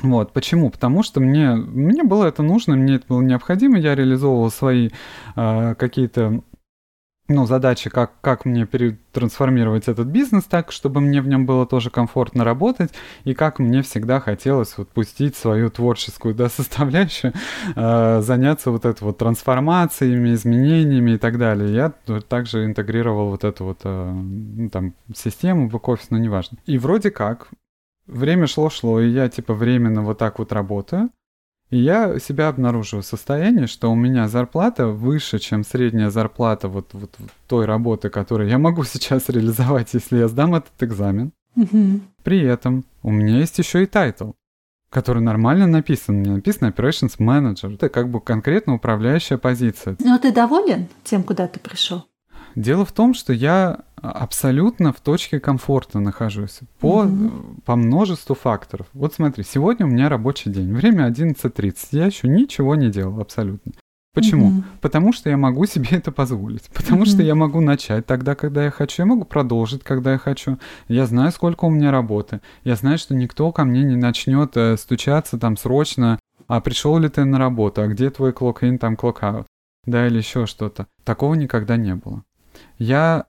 Вот, 0.03 0.33
почему? 0.33 0.71
Потому 0.71 1.03
что 1.03 1.21
мне, 1.21 1.55
мне 1.55 2.05
было 2.05 2.27
это 2.27 2.43
нужно, 2.43 2.77
мне 2.77 2.97
это 2.97 3.07
было 3.09 3.21
необходимо, 3.21 3.79
я 3.79 3.97
реализовывал 3.97 4.51
свои 4.51 4.91
э, 5.35 5.75
какие-то 5.77 6.43
ну, 7.29 7.45
задача, 7.45 7.91
как, 7.91 8.13
как 8.23 8.47
мне 8.47 8.65
перетрансформировать 8.65 9.87
этот 9.87 10.07
бизнес 10.07 10.45
так, 10.45 10.73
чтобы 10.73 11.01
мне 11.03 11.21
в 11.21 11.29
нем 11.29 11.45
было 11.45 11.67
тоже 11.67 11.91
комфортно 11.91 12.43
работать, 12.43 12.91
и 13.25 13.35
как 13.35 13.59
мне 13.59 13.83
всегда 13.83 14.19
хотелось 14.19 14.79
вот 14.79 14.89
пустить 14.89 15.37
свою 15.37 15.69
творческую 15.69 16.35
да, 16.35 16.49
составляющую, 16.49 17.35
э, 17.77 18.21
заняться 18.23 18.71
вот 18.71 18.87
этой 18.87 19.03
вот 19.03 19.19
трансформациями, 19.19 20.33
изменениями 20.33 21.13
и 21.13 21.19
так 21.19 21.37
далее. 21.37 21.75
Я 21.75 22.21
также 22.23 22.65
интегрировал 22.65 23.31
вот 23.31 23.45
эту 23.45 23.65
вот 23.65 23.81
э, 23.85 24.11
ну, 24.13 24.71
там 24.71 24.95
систему, 25.15 25.69
бэк-офис, 25.69 26.09
но 26.09 26.17
неважно. 26.17 26.57
И 26.65 26.79
вроде 26.79 27.11
как, 27.11 27.49
время 28.07 28.47
шло-шло, 28.47 29.01
и 29.01 29.11
я 29.11 29.29
типа 29.29 29.53
временно 29.53 30.03
вот 30.03 30.17
так 30.17 30.39
вот 30.39 30.51
работаю, 30.53 31.11
и 31.71 31.79
я 31.79 32.19
себя 32.19 32.49
обнаруживаю 32.49 33.03
состояние, 33.03 33.67
что 33.67 33.91
у 33.93 33.95
меня 33.95 34.29
зарплата 34.29 34.87
выше, 34.87 35.39
чем 35.39 35.65
средняя 35.65 36.09
зарплата 36.09 36.69
вот, 36.69 36.89
вот, 36.93 37.15
вот 37.19 37.31
той 37.47 37.67
работы, 37.67 38.09
которую 38.09 38.49
я 38.49 38.59
могу 38.59 38.85
сейчас 38.85 39.29
реализовать, 39.29 39.93
если 39.93 40.19
я 40.19 40.29
сдам 40.29 40.55
этот 40.55 40.83
экзамен. 40.83 41.33
Угу. 41.57 42.01
При 42.23 42.41
этом 42.41 42.85
у 43.03 43.11
меня 43.11 43.39
есть 43.39 43.59
еще 43.59 43.83
и 43.83 43.87
title, 43.87 44.33
который 44.91 45.23
нормально 45.23 45.67
написан. 45.67 46.17
Мне 46.17 46.33
написано 46.33 46.69
Operations 46.69 47.19
Manager. 47.19 47.75
Это 47.75 47.89
как 47.89 48.09
бы 48.11 48.21
конкретно 48.21 48.75
управляющая 48.75 49.39
позиция. 49.39 49.97
Но 50.01 50.19
ты 50.19 50.33
доволен 50.33 50.89
тем, 51.05 51.23
куда 51.23 51.49
ты 51.49 51.61
пришел? 51.61 52.07
Дело 52.55 52.85
в 52.85 52.93
том, 52.93 53.13
что 53.15 53.33
я 53.33 53.81
абсолютно 54.03 54.93
в 54.93 55.01
точке 55.01 55.41
комфорта 55.41 56.01
нахожусь 56.01 56.61
по, 56.81 57.03
угу. 57.03 57.61
по 57.65 57.77
множеству 57.77 58.35
факторов. 58.35 58.87
Вот 58.93 59.15
смотри, 59.15 59.45
сегодня 59.45 59.87
у 59.87 59.89
меня 59.89 60.09
рабочий 60.09 60.51
день, 60.51 60.73
время 60.73 61.09
11.30, 61.09 61.75
я 61.93 62.07
еще 62.07 62.29
ничего 62.29 62.75
не 62.75 62.91
делал 62.91 63.21
абсолютно. 63.21 63.73
Почему? 64.15 64.49
Угу. 64.49 64.65
Потому 64.81 65.13
что 65.13 65.31
я 65.31 65.37
могу 65.37 65.67
себе 65.67 65.89
это 65.93 66.11
позволить. 66.11 66.69
Потому 66.75 67.03
угу. 67.03 67.07
что 67.11 67.23
я 67.23 67.35
могу 67.35 67.61
начать 67.61 68.07
тогда, 68.07 68.35
когда 68.35 68.65
я 68.65 68.71
хочу. 68.71 69.03
Я 69.03 69.07
могу 69.07 69.25
продолжить, 69.25 69.85
когда 69.85 70.13
я 70.13 70.19
хочу. 70.19 70.59
Я 70.89 71.07
знаю, 71.07 71.31
сколько 71.31 71.67
у 71.67 71.71
меня 71.71 71.93
работы. 71.93 72.41
Я 72.65 72.75
знаю, 72.75 72.99
что 72.99 73.15
никто 73.15 73.53
ко 73.53 73.65
мне 73.65 73.83
не 73.83 73.97
начнет 73.97 74.57
э, 74.57 74.77
стучаться 74.77 75.39
там 75.39 75.57
срочно. 75.57 76.19
А 76.49 76.61
пришел 76.61 76.99
ли 76.99 77.09
ты 77.09 77.25
на 77.25 77.39
работу? 77.39 77.83
А 77.83 77.87
где 77.87 78.11
твой 78.11 78.33
clock-in, 78.33 78.79
там 78.79 78.95
clock-out? 78.95 79.45
Да, 79.85 80.07
или 80.07 80.19
еще 80.19 80.47
что-то. 80.47 80.87
Такого 81.05 81.35
никогда 81.35 81.77
не 81.77 81.95
было. 81.95 82.25
Я 82.79 83.27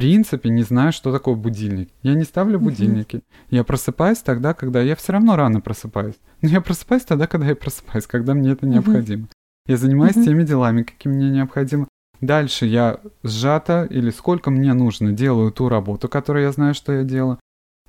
принципе 0.00 0.48
не 0.48 0.62
знаю, 0.62 0.92
что 0.92 1.12
такое 1.12 1.34
будильник. 1.34 1.90
Я 2.02 2.14
не 2.14 2.24
ставлю 2.24 2.58
будильники. 2.58 3.16
Uh-huh. 3.16 3.46
Я 3.50 3.64
просыпаюсь 3.64 4.18
тогда, 4.18 4.54
когда 4.54 4.80
я 4.80 4.96
все 4.96 5.12
равно 5.12 5.36
рано 5.36 5.60
просыпаюсь. 5.60 6.16
Но 6.42 6.48
я 6.48 6.60
просыпаюсь 6.60 7.04
тогда, 7.04 7.26
когда 7.26 7.46
я 7.48 7.56
просыпаюсь, 7.56 8.06
когда 8.06 8.34
мне 8.34 8.52
это 8.52 8.66
необходимо. 8.66 9.24
Uh-huh. 9.24 9.32
Я 9.66 9.76
занимаюсь 9.76 10.16
uh-huh. 10.16 10.24
теми 10.24 10.42
делами, 10.44 10.82
какими 10.82 11.14
мне 11.14 11.30
необходимо. 11.30 11.86
Дальше 12.20 12.66
я 12.66 13.00
сжато 13.22 13.86
или 13.90 14.10
сколько 14.10 14.50
мне 14.50 14.74
нужно 14.74 15.12
делаю 15.12 15.52
ту 15.52 15.68
работу, 15.68 16.08
которую 16.08 16.44
я 16.44 16.52
знаю, 16.52 16.74
что 16.74 16.92
я 16.92 17.04
делаю. 17.04 17.38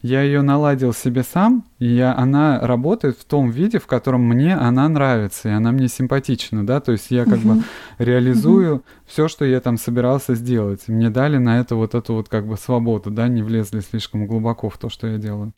Я 0.01 0.23
ее 0.23 0.41
наладил 0.41 0.93
себе 0.93 1.21
сам, 1.21 1.63
и 1.77 1.85
я, 1.85 2.17
она 2.17 2.59
работает 2.59 3.17
в 3.17 3.23
том 3.23 3.51
виде, 3.51 3.77
в 3.77 3.85
котором 3.85 4.23
мне 4.23 4.55
она 4.55 4.89
нравится, 4.89 5.49
и 5.49 5.51
она 5.51 5.71
мне 5.71 5.87
симпатична, 5.87 6.65
да, 6.65 6.81
то 6.81 6.91
есть 6.91 7.11
я 7.11 7.23
как 7.25 7.39
бы 7.39 7.61
реализую 7.99 8.83
все, 9.05 9.27
что 9.27 9.45
я 9.45 9.61
там 9.61 9.77
собирался 9.77 10.33
сделать. 10.33 10.87
Мне 10.87 11.11
дали 11.11 11.37
на 11.37 11.59
это 11.59 11.75
вот 11.75 11.93
эту 11.93 12.15
вот 12.15 12.29
как 12.29 12.47
бы 12.47 12.57
свободу, 12.57 13.11
да, 13.11 13.27
не 13.27 13.43
влезли 13.43 13.79
слишком 13.81 14.25
глубоко 14.25 14.69
в 14.69 14.77
то, 14.79 14.89
что 14.89 15.05
я 15.05 15.19
делаю. 15.19 15.53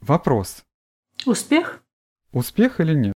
Вопрос. 0.00 0.62
Успех? 1.26 1.82
Успех 2.32 2.80
или 2.80 2.94
нет? 2.94 3.14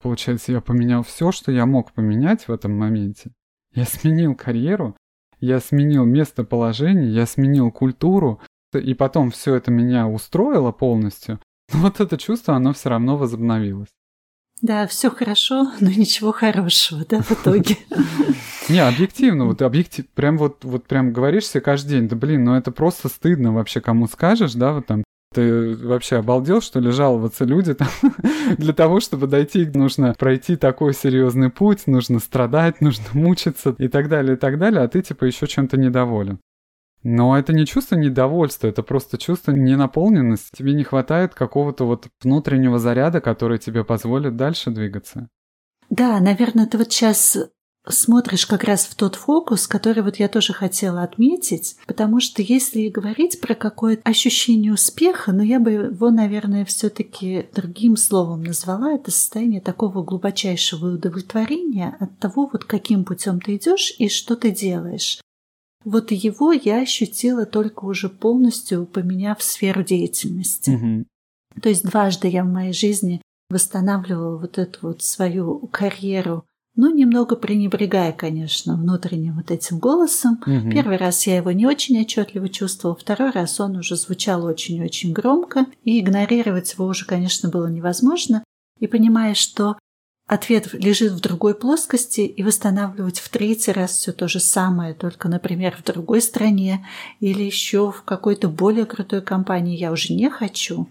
Получается, 0.00 0.52
я 0.52 0.60
поменял 0.62 1.02
все, 1.02 1.32
что 1.32 1.52
я 1.52 1.66
мог 1.66 1.92
поменять 1.92 2.48
в 2.48 2.52
этом 2.52 2.76
моменте. 2.76 3.30
Я 3.74 3.84
сменил 3.84 4.34
карьеру, 4.34 4.96
я 5.42 5.60
сменил 5.60 6.04
местоположение, 6.04 7.12
я 7.12 7.26
сменил 7.26 7.70
культуру, 7.70 8.40
и 8.72 8.94
потом 8.94 9.30
все 9.30 9.56
это 9.56 9.70
меня 9.70 10.06
устроило 10.06 10.72
полностью, 10.72 11.40
но 11.74 11.80
вот 11.80 12.00
это 12.00 12.16
чувство, 12.16 12.54
оно 12.54 12.72
все 12.72 12.88
равно 12.88 13.18
возобновилось. 13.18 13.88
Да, 14.62 14.86
все 14.86 15.10
хорошо, 15.10 15.72
но 15.80 15.90
ничего 15.90 16.30
хорошего, 16.30 17.04
да, 17.04 17.20
в 17.20 17.32
итоге. 17.32 17.76
Не, 18.68 18.78
объективно, 18.78 19.46
вот 19.46 19.60
объектив, 19.60 20.06
прям 20.14 20.38
вот, 20.38 20.64
вот 20.64 20.86
прям 20.86 21.12
говоришь 21.12 21.48
себе 21.48 21.60
каждый 21.60 21.90
день, 21.90 22.08
да 22.08 22.14
блин, 22.14 22.44
ну 22.44 22.54
это 22.54 22.70
просто 22.70 23.08
стыдно 23.08 23.52
вообще, 23.52 23.80
кому 23.80 24.06
скажешь, 24.06 24.54
да, 24.54 24.72
вот 24.72 24.86
там 24.86 25.02
ты 25.32 25.76
вообще 25.76 26.16
обалдел, 26.16 26.60
что 26.60 26.80
ли, 26.80 26.90
жаловаться 26.90 27.44
люди 27.44 27.74
там? 27.74 27.88
Для 28.58 28.72
того, 28.72 29.00
чтобы 29.00 29.26
дойти, 29.26 29.66
нужно 29.66 30.14
пройти 30.18 30.56
такой 30.56 30.94
серьезный 30.94 31.50
путь, 31.50 31.86
нужно 31.86 32.18
страдать, 32.18 32.80
нужно 32.80 33.04
мучиться 33.12 33.74
и 33.78 33.88
так 33.88 34.08
далее, 34.08 34.36
и 34.36 34.38
так 34.38 34.58
далее, 34.58 34.82
а 34.82 34.88
ты 34.88 35.02
типа 35.02 35.24
еще 35.24 35.46
чем-то 35.46 35.76
недоволен. 35.76 36.38
Но 37.02 37.36
это 37.36 37.52
не 37.52 37.66
чувство 37.66 37.96
недовольства, 37.96 38.68
это 38.68 38.82
просто 38.82 39.18
чувство 39.18 39.50
ненаполненности. 39.50 40.56
Тебе 40.56 40.72
не 40.72 40.84
хватает 40.84 41.34
какого-то 41.34 41.84
вот 41.84 42.06
внутреннего 42.22 42.78
заряда, 42.78 43.20
который 43.20 43.58
тебе 43.58 43.84
позволит 43.84 44.36
дальше 44.36 44.70
двигаться. 44.70 45.28
Да, 45.90 46.20
наверное, 46.20 46.66
ты 46.66 46.78
вот 46.78 46.92
сейчас 46.92 47.36
смотришь 47.88 48.46
как 48.46 48.64
раз 48.64 48.86
в 48.86 48.94
тот 48.94 49.16
фокус, 49.16 49.66
который 49.66 50.02
вот 50.02 50.16
я 50.16 50.28
тоже 50.28 50.52
хотела 50.52 51.02
отметить, 51.02 51.76
потому 51.86 52.20
что 52.20 52.42
если 52.42 52.88
говорить 52.88 53.40
про 53.40 53.54
какое-то 53.54 54.02
ощущение 54.08 54.72
успеха, 54.72 55.32
но 55.32 55.42
я 55.42 55.58
бы 55.58 55.72
его, 55.72 56.10
наверное, 56.10 56.64
все-таки 56.64 57.46
другим 57.54 57.96
словом 57.96 58.44
назвала, 58.44 58.92
это 58.92 59.10
состояние 59.10 59.60
такого 59.60 60.02
глубочайшего 60.02 60.94
удовлетворения 60.94 61.96
от 61.98 62.18
того, 62.18 62.48
вот 62.52 62.64
каким 62.64 63.04
путем 63.04 63.40
ты 63.40 63.56
идешь 63.56 63.92
и 63.98 64.08
что 64.08 64.36
ты 64.36 64.50
делаешь. 64.50 65.20
Вот 65.84 66.12
его 66.12 66.52
я 66.52 66.82
ощутила 66.82 67.44
только 67.44 67.84
уже 67.84 68.08
полностью 68.08 68.86
поменяв 68.86 69.42
сферу 69.42 69.82
деятельности. 69.82 70.70
Мгм. 70.70 71.06
То 71.60 71.68
есть 71.68 71.84
дважды 71.84 72.28
я 72.28 72.44
в 72.44 72.48
моей 72.48 72.72
жизни 72.72 73.20
восстанавливала 73.50 74.38
вот 74.38 74.58
эту 74.58 74.78
вот 74.82 75.02
свою 75.02 75.58
карьеру, 75.70 76.46
ну, 76.74 76.94
немного 76.94 77.36
пренебрегая, 77.36 78.12
конечно, 78.12 78.76
внутренним 78.76 79.36
вот 79.36 79.50
этим 79.50 79.78
голосом. 79.78 80.40
Мгм. 80.46 80.70
Первый 80.70 80.96
раз 80.96 81.26
я 81.26 81.36
его 81.36 81.52
не 81.52 81.66
очень 81.66 82.00
отчетливо 82.00 82.48
чувствовала, 82.48 82.96
второй 82.98 83.30
раз 83.30 83.60
он 83.60 83.76
уже 83.76 83.96
звучал 83.96 84.44
очень-очень 84.44 85.12
громко, 85.12 85.66
и 85.84 86.00
игнорировать 86.00 86.72
его 86.72 86.86
уже, 86.86 87.04
конечно, 87.04 87.50
было 87.50 87.66
невозможно. 87.66 88.42
И 88.78 88.86
понимая, 88.86 89.34
что 89.34 89.76
ответ 90.26 90.72
лежит 90.72 91.12
в 91.12 91.20
другой 91.20 91.54
плоскости, 91.54 92.22
и 92.22 92.42
восстанавливать 92.42 93.18
в 93.18 93.28
третий 93.28 93.72
раз 93.72 93.92
все 93.92 94.12
то 94.12 94.26
же 94.26 94.40
самое, 94.40 94.94
только, 94.94 95.28
например, 95.28 95.76
в 95.76 95.84
другой 95.84 96.22
стране 96.22 96.86
или 97.20 97.42
еще 97.42 97.92
в 97.92 98.02
какой-то 98.02 98.48
более 98.48 98.86
крутой 98.86 99.20
компании 99.20 99.76
я 99.76 99.92
уже 99.92 100.14
не 100.14 100.30
хочу. 100.30 100.88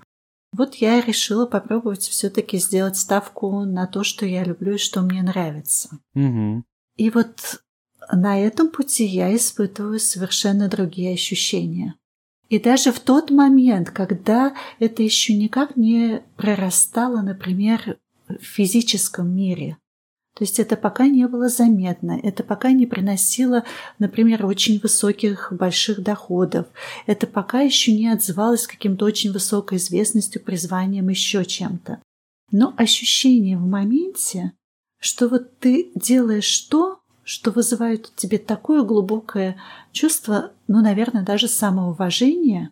Вот 0.54 0.76
я 0.76 1.00
и 1.00 1.06
решила 1.06 1.46
попробовать 1.46 2.04
все-таки 2.04 2.58
сделать 2.58 2.98
ставку 2.98 3.64
на 3.64 3.88
то, 3.88 4.04
что 4.04 4.26
я 4.26 4.44
люблю 4.44 4.76
и 4.76 4.78
что 4.78 5.02
мне 5.02 5.24
нравится. 5.24 5.90
Мгм. 6.14 6.66
И 6.98 7.10
вот 7.10 7.62
на 8.12 8.40
этом 8.40 8.70
пути 8.70 9.06
я 9.06 9.34
испытываю 9.36 10.00
совершенно 10.00 10.68
другие 10.68 11.14
ощущения. 11.14 11.96
И 12.50 12.60
даже 12.60 12.92
в 12.92 13.00
тот 13.00 13.32
момент, 13.32 13.92
когда 13.92 14.54
это 14.80 15.02
еще 15.02 15.34
никак 15.38 15.78
не 15.78 16.22
прорастало, 16.36 17.22
например, 17.22 17.98
в 18.28 18.44
физическом 18.44 19.34
мире. 19.34 19.78
То 20.36 20.44
есть 20.44 20.60
это 20.60 20.78
пока 20.78 21.08
не 21.08 21.28
было 21.28 21.50
заметно, 21.50 22.18
это 22.24 22.44
пока 22.44 22.72
не 22.72 22.86
приносило, 22.86 23.66
например, 24.00 24.46
очень 24.46 24.80
высоких, 24.80 25.52
больших 25.52 26.02
доходов, 26.02 26.68
это 27.06 27.28
пока 27.28 27.62
еще 27.62 27.92
не 27.92 28.08
отзывалось 28.08 28.66
каким-то 28.66 29.06
очень 29.06 29.34
высокой 29.34 29.78
известностью, 29.78 30.42
призванием, 30.42 31.10
еще 31.10 31.44
чем-то. 31.44 32.02
Но 32.52 32.74
ощущение 32.78 33.58
в 33.58 33.68
моменте, 33.68 34.54
что 35.00 35.28
вот 35.28 35.60
ты 35.60 35.92
делаешь 35.96 36.60
то, 36.62 37.02
что 37.24 37.52
вызывает 37.52 38.08
в 38.08 38.16
тебе 38.16 38.38
такое 38.38 38.84
глубокое 38.84 39.58
чувство, 39.92 40.54
ну, 40.68 40.82
наверное, 40.82 41.24
даже 41.24 41.48
самоуважения, 41.48 42.72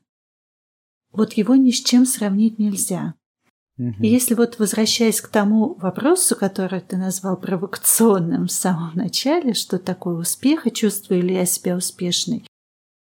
вот 1.12 1.34
его 1.34 1.56
ни 1.56 1.72
с 1.72 1.82
чем 1.82 2.06
сравнить 2.06 2.60
нельзя. 2.60 3.16
И 3.80 4.08
если 4.08 4.34
вот 4.36 4.60
возвращаясь 4.60 5.22
к 5.22 5.30
тому 5.30 5.76
вопросу, 5.76 6.36
который 6.36 6.82
ты 6.82 6.98
назвал 6.98 7.38
провокационным 7.38 8.48
в 8.48 8.52
самом 8.52 8.92
начале, 8.96 9.54
что 9.54 9.80
такое 9.80 10.16
успех 10.16 10.68
и 10.68 10.72
чувствую 10.72 11.24
ли 11.24 11.36
я 11.36 11.46
себя 11.46 11.78
успешной, 11.78 12.44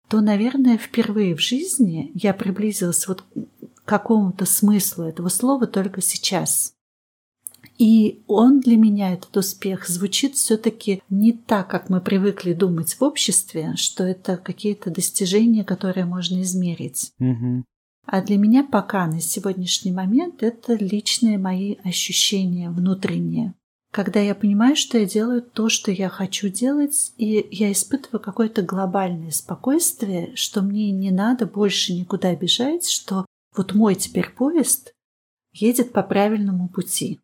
то, 0.07 0.21
наверное, 0.21 0.77
впервые 0.77 1.35
в 1.35 1.41
жизни 1.41 2.11
я 2.13 2.33
приблизилась 2.33 3.07
вот 3.07 3.23
к 3.23 3.85
какому-то 3.85 4.45
смыслу 4.45 5.05
этого 5.05 5.29
слова 5.29 5.65
только 5.65 6.01
сейчас. 6.01 6.73
И 7.77 8.23
он 8.27 8.59
для 8.59 8.77
меня, 8.77 9.13
этот 9.13 9.35
успех, 9.37 9.87
звучит 9.87 10.35
все-таки 10.35 11.01
не 11.09 11.31
так, 11.33 11.69
как 11.69 11.89
мы 11.89 12.01
привыкли 12.01 12.53
думать 12.53 12.93
в 12.93 13.03
обществе, 13.03 13.73
что 13.75 14.03
это 14.03 14.37
какие-то 14.37 14.89
достижения, 14.89 15.63
которые 15.63 16.05
можно 16.05 16.41
измерить. 16.41 17.11
Мгм. 17.19 17.65
А 18.07 18.21
для 18.21 18.37
меня 18.37 18.63
пока 18.63 19.05
на 19.05 19.19
сегодняшний 19.19 19.91
момент 19.91 20.41
это 20.41 20.75
личные 20.75 21.37
мои 21.37 21.75
ощущения 21.83 22.69
внутренние. 22.69 23.53
Когда 23.91 24.21
я 24.21 24.33
понимаю, 24.33 24.77
что 24.77 24.97
я 24.97 25.05
делаю 25.05 25.41
то, 25.41 25.67
что 25.67 25.91
я 25.91 26.07
хочу 26.07 26.47
делать, 26.47 27.13
и 27.17 27.45
я 27.51 27.69
испытываю 27.71 28.21
какое-то 28.21 28.61
глобальное 28.61 29.31
спокойствие, 29.31 30.33
что 30.35 30.61
мне 30.61 30.91
не 30.91 31.11
надо 31.11 31.45
больше 31.45 31.93
никуда 31.93 32.33
бежать, 32.33 32.87
что 32.89 33.25
вот 33.55 33.73
мой 33.73 33.95
теперь 33.95 34.29
поезд 34.29 34.93
едет 35.51 35.91
по 35.91 36.01
правильному 36.01 36.69
пути. 36.69 37.19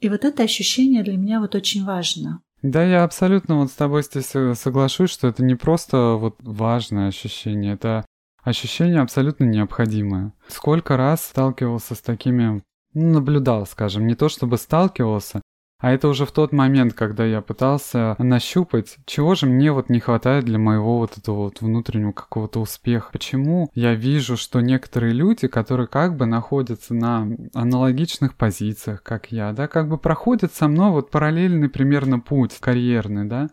И 0.00 0.10
вот 0.10 0.24
это 0.26 0.42
ощущение 0.42 1.02
для 1.02 1.16
меня 1.16 1.40
вот 1.40 1.54
очень 1.54 1.82
важно. 1.82 2.42
Да, 2.60 2.84
я 2.84 3.04
абсолютно 3.04 3.56
вот 3.56 3.70
с 3.70 3.74
тобой 3.74 4.02
здесь 4.02 4.26
соглашусь, 4.58 5.10
что 5.10 5.28
это 5.28 5.42
не 5.42 5.54
просто 5.54 6.16
вот 6.20 6.36
важное 6.40 7.08
ощущение, 7.08 7.74
это 7.74 8.04
ощущение 8.44 9.00
абсолютно 9.00 9.44
необходимое. 9.44 10.32
Сколько 10.48 10.96
раз 10.96 11.24
сталкивался 11.24 11.94
с 11.94 12.00
такими, 12.00 12.62
ну, 12.92 13.12
наблюдал, 13.12 13.66
скажем, 13.66 14.06
не 14.06 14.14
то 14.14 14.28
чтобы 14.28 14.58
сталкивался, 14.58 15.40
а 15.84 15.92
это 15.92 16.08
уже 16.08 16.24
в 16.24 16.32
тот 16.32 16.52
момент, 16.52 16.94
когда 16.94 17.26
я 17.26 17.42
пытался 17.42 18.16
нащупать, 18.18 18.96
чего 19.04 19.34
же 19.34 19.44
мне 19.44 19.70
вот 19.70 19.90
не 19.90 20.00
хватает 20.00 20.46
для 20.46 20.58
моего 20.58 20.98
вот 20.98 21.18
этого 21.18 21.42
вот 21.42 21.60
внутреннего 21.60 22.12
какого-то 22.12 22.60
успеха. 22.60 23.10
Почему 23.12 23.68
я 23.74 23.94
вижу, 23.94 24.38
что 24.38 24.62
некоторые 24.62 25.12
люди, 25.12 25.46
которые 25.46 25.86
как 25.86 26.16
бы 26.16 26.24
находятся 26.24 26.94
на 26.94 27.28
аналогичных 27.52 28.34
позициях, 28.34 29.02
как 29.02 29.30
я, 29.30 29.52
да, 29.52 29.68
как 29.68 29.90
бы 29.90 29.98
проходят 29.98 30.54
со 30.54 30.68
мной 30.68 30.90
вот 30.90 31.10
параллельный 31.10 31.68
примерно 31.68 32.18
путь 32.18 32.56
карьерный, 32.60 33.26
да, 33.26 33.50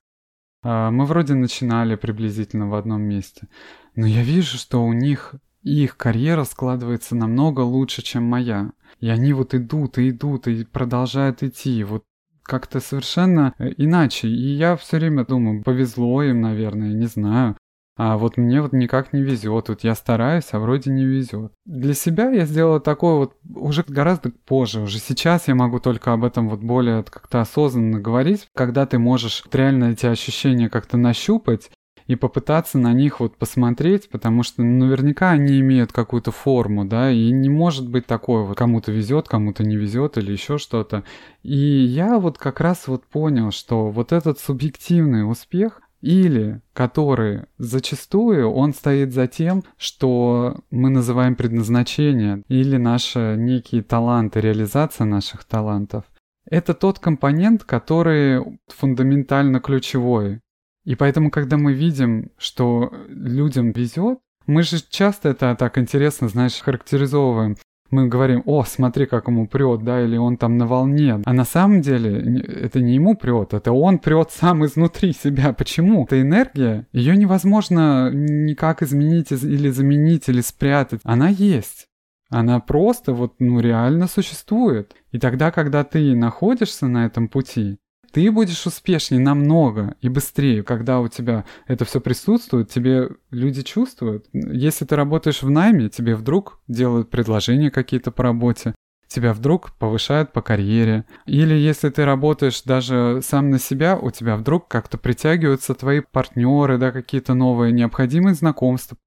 мы 0.64 1.06
вроде 1.06 1.34
начинали 1.34 1.96
приблизительно 1.96 2.70
в 2.70 2.76
одном 2.76 3.02
месте, 3.02 3.48
но 3.96 4.06
я 4.06 4.24
вижу, 4.24 4.58
что 4.58 4.84
у 4.84 4.94
них 4.94 5.36
их 5.64 5.98
карьера 5.98 6.44
складывается 6.44 7.16
намного 7.16 7.62
лучше, 7.62 8.02
чем 8.02 8.24
моя. 8.24 8.72
И 9.00 9.10
они 9.10 9.34
вот 9.34 9.54
идут 9.54 9.98
и 9.98 10.10
идут 10.10 10.48
и 10.48 10.66
продолжают 10.66 11.44
идти. 11.44 11.84
Вот 11.84 12.04
как-то 12.44 12.80
совершенно 12.80 13.54
э, 13.58 13.70
иначе. 13.78 14.28
И 14.28 14.56
я 14.56 14.76
все 14.76 14.98
время 14.98 15.26
думаю, 15.26 15.64
повезло 15.64 16.24
им, 16.24 16.42
наверное, 16.42 16.94
не 16.94 17.06
знаю. 17.06 17.58
А 17.98 18.18
вот 18.18 18.38
мне 18.38 18.62
вот 18.62 18.74
никак 18.74 19.14
не 19.14 19.22
везет. 19.22 19.70
Вот 19.70 19.84
я 19.84 19.96
стараюсь, 19.96 20.48
а 20.52 20.60
вроде 20.60 20.92
не 20.92 21.06
везет. 21.06 21.52
Для 21.66 21.94
себя 21.94 22.30
я 22.32 22.46
сделала 22.46 22.80
такое 22.80 23.16
вот 23.16 23.36
уже 23.54 23.84
гораздо 23.88 24.32
позже. 24.32 24.82
Уже 24.82 25.00
сейчас 25.00 25.48
я 25.48 25.56
могу 25.56 25.80
только 25.80 26.14
об 26.14 26.24
этом 26.24 26.50
вот 26.50 26.62
более 26.62 27.04
как-то 27.04 27.42
осознанно 27.42 28.00
говорить, 28.00 28.48
когда 28.56 28.86
ты 28.86 28.98
можешь 28.98 29.44
вот 29.44 29.54
реально 29.56 29.92
эти 29.92 30.06
ощущения 30.06 30.70
как-то 30.70 30.98
нащупать 30.98 31.70
и 32.08 32.16
попытаться 32.16 32.78
на 32.78 32.94
них 32.94 33.20
вот 33.20 33.38
посмотреть, 33.38 34.10
потому 34.10 34.44
что 34.44 34.64
наверняка 34.64 35.30
они 35.30 35.60
имеют 35.60 35.94
какую-то 35.94 36.32
форму, 36.32 36.86
да, 36.86 37.12
и 37.12 37.32
не 37.32 37.50
может 37.50 37.90
быть 37.90 38.06
такое 38.06 38.44
вот 38.44 38.58
кому-то 38.58 38.92
везет, 38.92 39.28
кому-то 39.28 39.64
не 39.64 39.78
везет 39.78 40.18
или 40.18 40.32
еще 40.32 40.58
что-то. 40.58 41.04
И 41.44 41.58
я 41.58 42.20
вот 42.20 42.38
как 42.38 42.60
раз 42.60 42.88
вот 42.88 43.06
понял, 43.06 43.52
что 43.52 43.90
вот 43.90 44.12
этот 44.12 44.40
субъективный 44.40 45.30
успех, 45.30 45.82
или 46.02 46.62
который 46.74 47.44
зачастую 47.58 48.52
он 48.52 48.74
стоит 48.74 49.14
за 49.14 49.28
тем, 49.28 49.64
что 49.78 50.62
мы 50.70 50.90
называем 50.90 51.36
предназначение, 51.36 52.44
или 52.48 52.78
наши 52.78 53.36
некие 53.38 53.84
таланты, 53.84 54.42
реализация 54.42 55.06
наших 55.06 55.44
талантов. 55.44 56.06
Это 56.50 56.74
тот 56.74 57.00
компонент, 57.00 57.64
который 57.64 58.60
фундаментально 58.68 59.60
ключевой. 59.60 60.42
И 60.84 60.96
поэтому, 60.96 61.30
когда 61.30 61.58
мы 61.58 61.74
видим, 61.74 62.32
что 62.38 62.92
людям 63.08 63.72
везет, 63.72 64.20
мы 64.48 64.64
же 64.64 64.78
часто 64.90 65.30
это 65.30 65.56
так 65.56 65.78
интересно, 65.78 66.28
знаешь, 66.28 66.60
характеризовываем. 66.60 67.58
Мы 67.92 68.08
говорим, 68.08 68.42
о, 68.46 68.64
смотри, 68.64 69.06
как 69.06 69.28
ему 69.28 69.48
прет, 69.48 69.84
да, 69.84 70.02
или 70.02 70.18
он 70.18 70.38
там 70.38 70.58
на 70.58 70.66
волне. 70.66 71.22
А 71.26 71.34
на 71.34 71.44
самом 71.44 71.82
деле 71.82 72.42
это 72.42 72.80
не 72.80 72.96
ему 72.96 73.16
прет, 73.16 73.54
это 73.54 73.74
он 73.74 74.00
прет 74.00 74.32
сам 74.32 74.66
изнутри 74.66 75.12
себя. 75.12 75.54
Почему? 75.54 76.06
Эта 76.06 76.22
энергия, 76.22 76.88
ее 76.94 77.18
невозможно 77.18 78.10
никак 78.12 78.82
изменить 78.82 79.32
или 79.32 79.70
заменить, 79.70 80.30
или 80.30 80.42
спрятать. 80.42 81.02
Она 81.04 81.28
есть. 81.28 81.88
Она 82.30 82.62
просто 82.62 83.14
вот, 83.14 83.34
ну, 83.40 83.60
реально 83.60 84.08
существует. 84.08 84.96
И 85.12 85.20
тогда, 85.20 85.52
когда 85.52 85.84
ты 85.84 86.16
находишься 86.16 86.88
на 86.88 87.06
этом 87.06 87.28
пути, 87.28 87.78
ты 88.12 88.32
будешь 88.32 88.66
успешнее 88.66 89.20
намного 89.20 89.96
и 90.02 90.10
быстрее, 90.10 90.64
когда 90.64 91.00
у 91.00 91.08
тебя 91.08 91.46
это 91.68 91.86
все 91.86 92.02
присутствует, 92.02 92.70
тебе 92.70 93.10
люди 93.32 93.62
чувствуют. 93.62 94.26
Если 94.34 94.86
ты 94.86 94.96
работаешь 94.96 95.42
в 95.42 95.50
найме, 95.50 95.90
тебе 95.90 96.16
вдруг 96.16 96.60
делают 96.68 97.10
предложения 97.10 97.72
какие-то 97.72 98.12
по 98.12 98.24
работе, 98.24 98.76
тебя 99.08 99.34
вдруг 99.34 99.74
повышают 99.74 100.32
по 100.32 100.42
карьере. 100.42 101.06
Или 101.26 101.54
если 101.54 101.90
ты 101.90 102.06
работаешь 102.06 102.62
даже 102.64 103.20
сам 103.22 103.50
на 103.50 103.60
себя, 103.60 103.98
у 103.98 104.10
тебя 104.10 104.38
вдруг 104.38 104.68
как-то 104.68 104.98
притягиваются 104.98 105.74
твои 105.74 106.00
партнеры, 106.00 106.78
да, 106.78 106.92
какие-то 106.92 107.34
новые 107.34 107.74
необходимые 107.74 108.36
знакомства. 108.36 108.98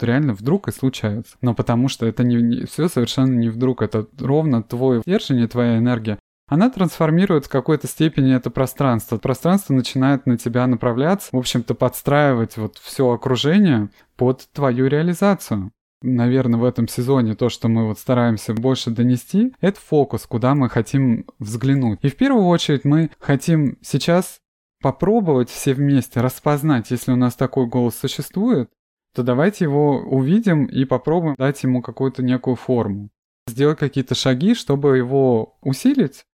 Реально 0.00 0.32
вдруг 0.34 0.66
и 0.66 0.72
случаются. 0.72 1.36
Но 1.40 1.54
потому 1.54 1.88
что 1.88 2.04
это 2.04 2.24
не, 2.24 2.36
не 2.36 2.66
все 2.66 2.88
совершенно 2.88 3.32
не 3.32 3.48
вдруг, 3.48 3.80
это 3.80 4.08
ровно 4.18 4.62
твое 4.62 5.02
держание, 5.06 5.46
твоя 5.46 5.78
энергия, 5.78 6.18
она 6.54 6.70
трансформирует 6.70 7.46
в 7.46 7.50
какой-то 7.50 7.86
степени 7.86 8.34
это 8.34 8.50
пространство. 8.50 9.18
Пространство 9.18 9.74
начинает 9.74 10.26
на 10.26 10.38
тебя 10.38 10.66
направляться, 10.66 11.28
в 11.32 11.36
общем-то, 11.36 11.74
подстраивать 11.74 12.56
вот 12.56 12.78
все 12.78 13.10
окружение 13.10 13.90
под 14.16 14.48
твою 14.52 14.86
реализацию 14.86 15.70
наверное, 16.04 16.60
в 16.60 16.64
этом 16.64 16.86
сезоне 16.86 17.34
то, 17.34 17.48
что 17.48 17.68
мы 17.68 17.86
вот 17.86 17.98
стараемся 17.98 18.52
больше 18.52 18.90
донести, 18.90 19.54
это 19.60 19.80
фокус, 19.80 20.26
куда 20.26 20.54
мы 20.54 20.68
хотим 20.68 21.24
взглянуть. 21.38 22.00
И 22.02 22.08
в 22.08 22.16
первую 22.16 22.44
очередь 22.46 22.84
мы 22.84 23.10
хотим 23.18 23.78
сейчас 23.80 24.40
попробовать 24.82 25.48
все 25.48 25.72
вместе 25.72 26.20
распознать, 26.20 26.90
если 26.90 27.10
у 27.10 27.16
нас 27.16 27.34
такой 27.34 27.66
голос 27.66 27.96
существует, 27.96 28.68
то 29.14 29.22
давайте 29.22 29.64
его 29.64 30.00
увидим 30.00 30.66
и 30.66 30.84
попробуем 30.84 31.36
дать 31.38 31.62
ему 31.62 31.80
какую-то 31.80 32.22
некую 32.22 32.56
форму. 32.56 33.08
Сделать 33.48 33.78
какие-то 33.78 34.14
шаги, 34.14 34.54
чтобы 34.54 34.98
его 34.98 35.56
усилить 35.62 36.24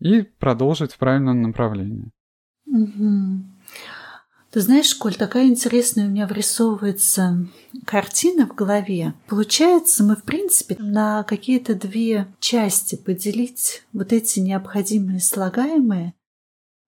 и 0.00 0.22
продолжить 0.22 0.92
в 0.92 0.98
правильном 0.98 1.42
направлении. 1.42 2.10
Угу. 2.66 3.44
Ты 4.56 4.60
знаешь, 4.62 4.94
Коль, 4.94 5.14
такая 5.14 5.48
интересная 5.48 6.06
у 6.06 6.10
меня 6.10 6.26
вырисовывается 6.26 7.46
картина 7.84 8.46
в 8.46 8.54
голове. 8.54 9.12
Получается, 9.28 10.02
мы, 10.02 10.16
в 10.16 10.22
принципе, 10.22 10.76
на 10.78 11.24
какие-то 11.24 11.74
две 11.74 12.26
части 12.40 12.94
поделить 12.94 13.84
вот 13.92 14.14
эти 14.14 14.40
необходимые 14.40 15.20
слагаемые, 15.20 16.14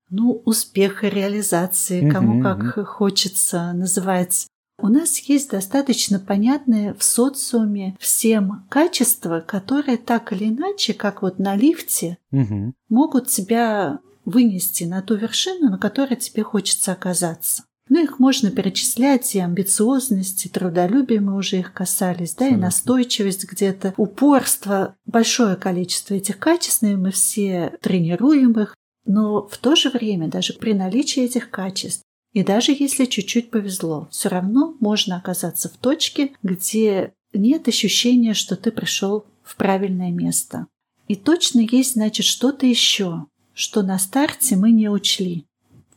ну, 0.08 0.40
успеха, 0.46 1.08
реализации, 1.08 2.08
кому 2.08 2.42
как 2.42 2.86
хочется 2.86 3.72
называть. 3.74 4.46
У 4.80 4.88
нас 4.88 5.18
есть 5.18 5.50
достаточно 5.50 6.20
понятные 6.20 6.94
в 6.94 7.02
социуме 7.02 7.96
всем 7.98 8.64
качества, 8.68 9.40
которые 9.40 9.96
так 9.96 10.32
или 10.32 10.48
иначе, 10.48 10.94
как 10.94 11.22
вот 11.22 11.40
на 11.40 11.56
лифте, 11.56 12.18
угу. 12.30 12.74
могут 12.88 13.26
тебя 13.26 13.98
вынести 14.24 14.84
на 14.84 15.02
ту 15.02 15.16
вершину, 15.16 15.70
на 15.70 15.78
которой 15.78 16.16
тебе 16.16 16.44
хочется 16.44 16.92
оказаться. 16.92 17.64
Ну, 17.88 18.02
их 18.02 18.18
можно 18.18 18.50
перечислять, 18.50 19.34
и 19.34 19.40
амбициозность, 19.40 20.44
и 20.44 20.48
трудолюбие, 20.48 21.20
мы 21.20 21.36
уже 21.36 21.58
их 21.58 21.72
касались, 21.72 22.34
да, 22.34 22.46
и 22.46 22.54
настойчивость 22.54 23.50
где-то, 23.50 23.94
упорство, 23.96 24.94
большое 25.06 25.56
количество 25.56 26.14
этих 26.14 26.38
качеств, 26.38 26.82
и 26.82 26.96
мы 26.96 27.10
все 27.10 27.72
тренируем 27.80 28.52
их, 28.60 28.76
но 29.06 29.48
в 29.48 29.56
то 29.56 29.74
же 29.74 29.88
время, 29.88 30.28
даже 30.28 30.52
при 30.52 30.74
наличии 30.74 31.22
этих 31.22 31.48
качеств, 31.48 32.02
и 32.32 32.42
даже 32.42 32.72
если 32.72 33.06
чуть-чуть 33.06 33.50
повезло, 33.50 34.08
все 34.10 34.28
равно 34.28 34.76
можно 34.80 35.16
оказаться 35.16 35.68
в 35.68 35.76
точке, 35.76 36.32
где 36.42 37.12
нет 37.32 37.68
ощущения, 37.68 38.34
что 38.34 38.56
ты 38.56 38.70
пришел 38.70 39.24
в 39.42 39.56
правильное 39.56 40.10
место. 40.10 40.66
И 41.08 41.16
точно 41.16 41.60
есть, 41.60 41.94
значит, 41.94 42.26
что-то 42.26 42.66
еще, 42.66 43.24
что 43.54 43.82
на 43.82 43.98
старте 43.98 44.56
мы 44.56 44.70
не 44.72 44.88
учли, 44.88 45.46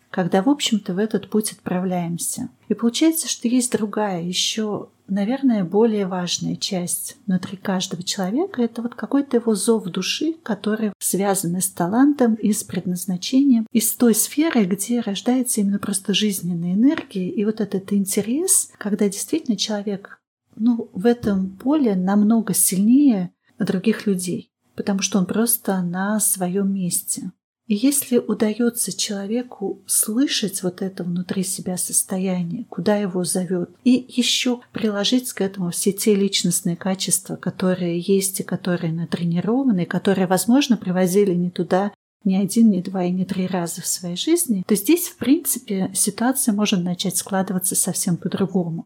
когда, 0.10 0.42
в 0.42 0.50
общем-то, 0.50 0.94
в 0.94 0.98
этот 0.98 1.30
путь 1.30 1.52
отправляемся. 1.52 2.50
И 2.70 2.74
получается, 2.74 3.28
что 3.28 3.48
есть 3.48 3.72
другая, 3.72 4.24
еще, 4.24 4.90
наверное, 5.12 5.64
более 5.64 6.08
важная 6.08 6.56
часть 6.56 7.18
внутри 7.28 7.58
каждого 7.58 8.02
человека. 8.02 8.62
Это 8.62 8.82
вот 8.82 8.96
какой-то 8.96 9.38
его 9.38 9.54
зов 9.54 9.84
души, 9.86 10.34
который 10.42 10.94
связан 11.00 11.56
с 11.58 11.70
талантом, 11.70 12.36
и 12.36 12.54
с 12.54 12.64
предназначением, 12.64 13.68
и 13.72 13.80
с 13.80 13.94
той 13.94 14.16
сферой, 14.16 14.66
где 14.66 15.02
рождается 15.02 15.62
именно 15.62 15.80
просто 15.80 16.14
жизненная 16.14 16.74
энергия. 16.74 17.30
И 17.30 17.46
вот 17.46 17.62
этот 17.62 17.92
интерес, 17.94 18.72
когда 18.78 19.08
действительно 19.10 19.58
человек 19.58 20.22
ну, 20.56 20.90
в 20.94 21.06
этом 21.06 21.50
поле 21.58 21.96
намного 21.96 22.54
сильнее 22.54 23.32
других 23.60 24.08
людей, 24.08 24.52
потому 24.76 25.02
что 25.02 25.20
он 25.20 25.26
просто 25.26 25.82
на 25.82 26.20
своем 26.20 26.74
месте. 26.74 27.32
И 27.72 27.76
если 27.76 28.18
удается 28.18 28.92
человеку 28.92 29.80
слышать 29.86 30.62
вот 30.62 30.82
это 30.82 31.06
внутри 31.06 31.42
себя 31.46 31.78
состояние, 31.78 32.66
куда 32.68 32.98
его 32.98 33.24
зовет, 33.24 33.70
и 33.86 34.06
еще 34.10 34.60
приложить 34.74 35.32
к 35.32 35.40
этому 35.40 35.72
все 35.72 35.94
те 35.94 36.14
личностные 36.14 36.76
качества, 36.76 37.38
которые 37.38 37.98
есть 37.98 38.42
и 38.42 38.44
которые 38.44 38.92
натренированы, 38.92 39.86
которые, 39.86 40.28
возможно, 40.28 40.76
привозили 40.76 41.34
не 41.34 41.50
туда 41.50 41.94
ни 42.26 42.36
один, 42.36 42.72
ни 42.72 42.82
два 42.82 43.06
и 43.06 43.12
ни 43.12 43.24
три 43.24 43.48
раза 43.48 43.82
в 43.82 43.88
своей 43.88 44.18
жизни, 44.18 44.66
то 44.68 44.76
здесь, 44.76 45.08
в 45.08 45.16
принципе, 45.16 45.92
ситуация 45.94 46.54
может 46.54 46.84
начать 46.84 47.16
складываться 47.16 47.76
совсем 47.76 48.18
по-другому. 48.18 48.86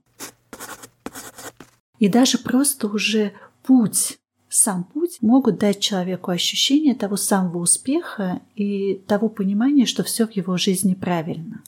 И 1.98 2.08
даже 2.08 2.38
просто 2.38 2.86
уже 2.86 3.34
путь 3.64 4.20
сам 4.56 4.86
путь 4.86 5.18
могут 5.22 5.60
дать 5.60 5.80
человеку 5.80 6.32
ощущение 6.32 6.96
того 6.96 7.18
самого 7.18 7.58
успеха 7.58 8.42
и 8.56 8.96
того 9.08 9.30
понимания, 9.30 9.86
что 9.86 10.04
все 10.04 10.26
в 10.26 10.32
его 10.32 10.58
жизни 10.58 10.94
правильно. 10.94 11.62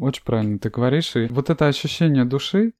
Очень 0.00 0.24
правильно 0.24 0.58
ты 0.58 0.70
говоришь. 0.70 1.14
И 1.16 1.26
вот 1.26 1.50
это 1.50 1.66
ощущение 1.66 2.24
души, 2.24 2.72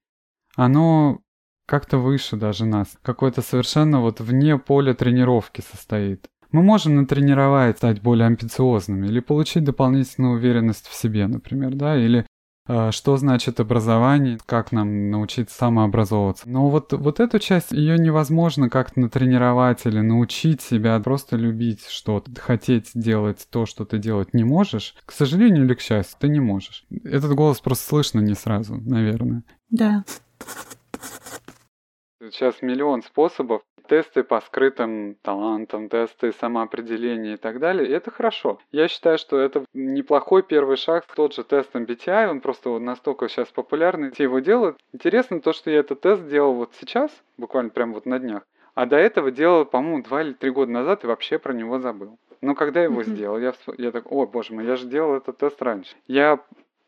оно 0.57 1.21
как-то 1.67 1.99
выше 1.99 2.37
даже 2.37 2.65
нас. 2.65 2.97
Какое-то 3.03 3.43
совершенно 3.43 4.01
вот 4.01 4.21
вне 4.21 4.59
поля 4.59 4.95
тренировки 4.95 5.61
состоит. 5.61 6.29
Мы 6.51 6.63
можем 6.63 6.97
натренировать, 6.97 7.79
стать 7.79 8.01
более 8.01 8.27
амбициозными 8.27 9.09
или 9.09 9.21
получить 9.21 9.65
дополнительную 9.65 10.35
уверенность 10.35 10.87
в 10.87 10.95
себе, 10.95 11.27
например, 11.27 11.75
да, 11.75 11.97
или 11.97 12.27
что 12.67 13.17
значит 13.17 13.61
образование, 13.61 14.39
как 14.47 14.73
нам 14.73 15.11
научиться 15.11 15.55
самообразовываться. 15.55 16.49
Но 16.49 16.71
вот, 16.71 16.93
вот 16.93 17.21
эту 17.21 17.39
часть, 17.39 17.73
ее 17.73 17.99
невозможно 17.99 18.71
как-то 18.71 19.01
натренировать 19.01 19.85
или 19.85 20.01
научить 20.01 20.63
себя 20.63 20.99
просто 21.01 21.37
любить 21.37 21.87
что-то, 21.87 22.31
хотеть 22.41 22.91
делать 22.95 23.47
то, 23.51 23.67
что 23.67 23.85
ты 23.85 23.99
делать 23.99 24.33
не 24.33 24.45
можешь. 24.45 24.95
К 25.05 25.13
сожалению 25.13 25.65
или 25.65 25.75
к 25.75 25.81
счастью, 25.81 26.17
ты 26.19 26.29
не 26.29 26.41
можешь. 26.41 26.87
Этот 27.05 27.35
голос 27.35 27.61
просто 27.61 27.87
слышно 27.87 28.21
не 28.21 28.35
сразу, 28.35 28.77
наверное. 28.77 29.43
Да. 29.69 30.05
Сейчас 32.21 32.63
миллион 32.63 33.03
способов 33.03 33.63
тесты 33.87 34.25
по 34.25 34.41
скрытым 34.41 35.17
талантам, 35.23 35.89
тесты 35.89 36.33
самоопределения 36.33 37.35
и 37.35 37.37
так 37.37 37.59
далее. 37.61 37.89
И 37.89 37.93
это 37.93 38.11
хорошо. 38.11 38.59
Я 38.73 38.89
считаю, 38.89 39.19
что 39.19 39.39
это 39.39 39.65
неплохой 39.73 40.43
первый 40.43 40.77
шаг. 40.77 41.07
Тот 41.15 41.35
же 41.35 41.45
тест 41.45 41.75
MBTI, 41.75 42.29
он 42.29 42.41
просто 42.41 42.79
настолько 42.79 43.29
сейчас 43.29 43.49
популярный, 43.49 44.11
все 44.11 44.25
его 44.25 44.41
делают. 44.41 44.79
Интересно 44.93 45.41
то, 45.41 45.53
что 45.53 45.71
я 45.71 45.81
этот 45.81 46.01
тест 46.01 46.27
делал 46.29 46.55
вот 46.55 46.73
сейчас, 46.79 47.11
буквально 47.37 47.71
прямо 47.71 47.95
вот 47.95 48.07
на 48.07 48.19
днях. 48.19 48.43
А 48.75 48.87
до 48.87 48.97
этого 48.97 49.31
делал, 49.31 49.65
по-моему, 49.65 50.03
два 50.03 50.23
или 50.23 50.33
три 50.33 50.51
года 50.51 50.73
назад 50.73 51.05
и 51.05 51.07
вообще 51.07 51.39
про 51.39 51.53
него 51.53 51.79
забыл. 51.79 52.19
Но 52.41 52.55
когда 52.55 52.81
я 52.81 52.87
его 52.87 53.01
mm-hmm. 53.01 53.09
сделал, 53.09 53.39
я, 53.39 53.55
я 53.79 53.91
так, 53.91 54.11
о 54.11 54.27
боже 54.27 54.53
мой, 54.53 54.67
я 54.67 54.77
же 54.77 54.87
делал 54.87 55.15
этот 55.15 55.39
тест 55.39 55.63
раньше. 55.63 55.95
Я 56.07 56.41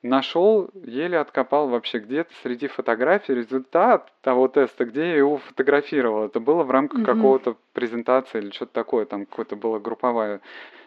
нашел, 0.08 0.70
еле 0.74 1.18
откопал 1.18 1.68
вообще 1.68 1.98
где-то 1.98 2.32
среди 2.42 2.68
фотографий 2.68 3.34
результат 3.34 4.12
того 4.22 4.48
теста, 4.48 4.84
где 4.84 5.08
я 5.08 5.16
его 5.16 5.38
фотографировал. 5.38 6.24
Это 6.24 6.40
было 6.40 6.62
в 6.62 6.70
рамках 6.70 7.00
mm-hmm. 7.00 7.04
какого-то 7.04 7.56
презентации 7.72 8.38
или 8.38 8.50
что-то 8.50 8.72
такое, 8.72 9.04
там 9.06 9.26
какая-то 9.26 9.56
была 9.56 9.78
групповая 9.78 10.40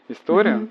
история. 0.08 0.56
Mm-hmm. 0.56 0.70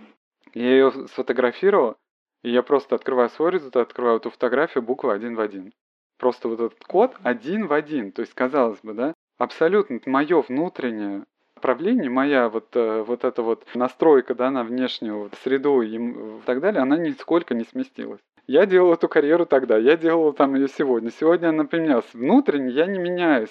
Я 0.54 0.70
ее 0.70 0.90
сфотографировал, 1.08 1.96
и 2.42 2.50
я 2.50 2.62
просто 2.62 2.94
открываю 2.94 3.28
свой 3.30 3.52
результат, 3.52 3.88
открываю 3.88 4.16
эту 4.16 4.30
фотографию, 4.30 4.82
буквы 4.82 5.12
один 5.12 5.34
в 5.34 5.40
один. 5.40 5.72
Просто 6.18 6.48
вот 6.48 6.60
этот 6.60 6.84
код 6.84 7.14
один 7.22 7.66
в 7.66 7.72
один. 7.72 8.12
То 8.12 8.22
есть, 8.22 8.34
казалось 8.34 8.80
бы, 8.82 8.94
да, 8.94 9.14
абсолютно 9.38 10.00
мое 10.06 10.42
внутреннее 10.42 11.24
направлении 11.58 12.08
моя 12.08 12.48
вот, 12.48 12.68
э, 12.74 13.02
вот 13.02 13.24
эта 13.24 13.42
вот 13.42 13.66
настройка 13.74 14.34
да, 14.34 14.50
на 14.50 14.62
внешнюю 14.62 15.30
среду 15.42 15.82
и 15.82 15.98
так 16.46 16.60
далее, 16.60 16.82
она 16.82 16.96
нисколько 16.96 17.54
не 17.54 17.64
сместилась. 17.64 18.20
Я 18.48 18.64
делал 18.64 18.94
эту 18.94 19.08
карьеру 19.08 19.44
тогда, 19.44 19.76
я 19.76 19.98
делал 19.98 20.32
там 20.32 20.54
ее 20.54 20.68
сегодня. 20.68 21.10
Сегодня 21.10 21.50
она 21.50 21.64
поменялась. 21.64 22.06
Внутренне 22.14 22.72
я 22.72 22.86
не 22.86 22.98
меняюсь. 22.98 23.50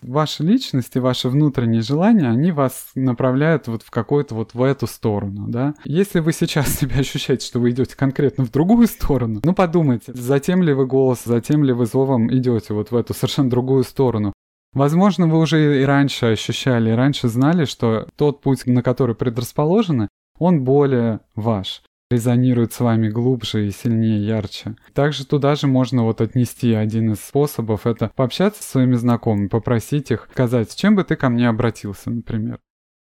Ваша 0.00 0.42
личность 0.42 0.96
и 0.96 1.00
ваши 1.00 1.28
внутренние 1.28 1.82
желания, 1.82 2.30
они 2.30 2.50
вас 2.50 2.92
направляют 2.94 3.68
вот 3.68 3.82
в 3.82 3.90
какую-то 3.90 4.34
вот 4.34 4.54
в 4.54 4.62
эту 4.62 4.86
сторону, 4.86 5.48
да. 5.48 5.74
Если 5.84 6.20
вы 6.20 6.32
сейчас 6.32 6.68
себя 6.78 7.00
ощущаете, 7.00 7.46
что 7.46 7.58
вы 7.58 7.70
идете 7.70 7.94
конкретно 7.94 8.44
в 8.46 8.50
другую 8.50 8.86
сторону, 8.86 9.40
ну 9.44 9.54
подумайте, 9.54 10.12
затем 10.14 10.62
ли 10.62 10.72
вы 10.72 10.86
голос, 10.86 11.24
затем 11.24 11.62
ли 11.62 11.74
вы 11.74 11.84
зовом 11.84 12.32
идете 12.32 12.72
вот 12.72 12.90
в 12.90 12.96
эту 12.96 13.12
совершенно 13.12 13.50
другую 13.50 13.84
сторону. 13.84 14.32
Возможно, 14.72 15.26
вы 15.26 15.38
уже 15.38 15.82
и 15.82 15.84
раньше 15.84 16.26
ощущали, 16.32 16.90
и 16.90 16.94
раньше 16.94 17.28
знали, 17.28 17.66
что 17.66 18.08
тот 18.16 18.40
путь, 18.40 18.64
на 18.64 18.82
который 18.82 19.14
предрасположены, 19.14 20.08
он 20.38 20.64
более 20.64 21.20
ваш 21.34 21.82
резонирует 22.10 22.72
с 22.72 22.80
вами 22.80 23.08
глубже 23.08 23.66
и 23.66 23.70
сильнее, 23.70 24.26
ярче. 24.26 24.76
Также 24.92 25.26
туда 25.26 25.54
же 25.54 25.66
можно 25.66 26.04
вот 26.04 26.20
отнести 26.20 26.72
один 26.72 27.12
из 27.12 27.20
способов, 27.20 27.86
это 27.86 28.10
пообщаться 28.14 28.62
со 28.62 28.70
своими 28.70 28.94
знакомыми, 28.94 29.48
попросить 29.48 30.10
их 30.10 30.28
сказать, 30.32 30.70
с 30.70 30.74
чем 30.74 30.96
бы 30.96 31.04
ты 31.04 31.16
ко 31.16 31.28
мне 31.28 31.48
обратился, 31.48 32.10
например. 32.10 32.60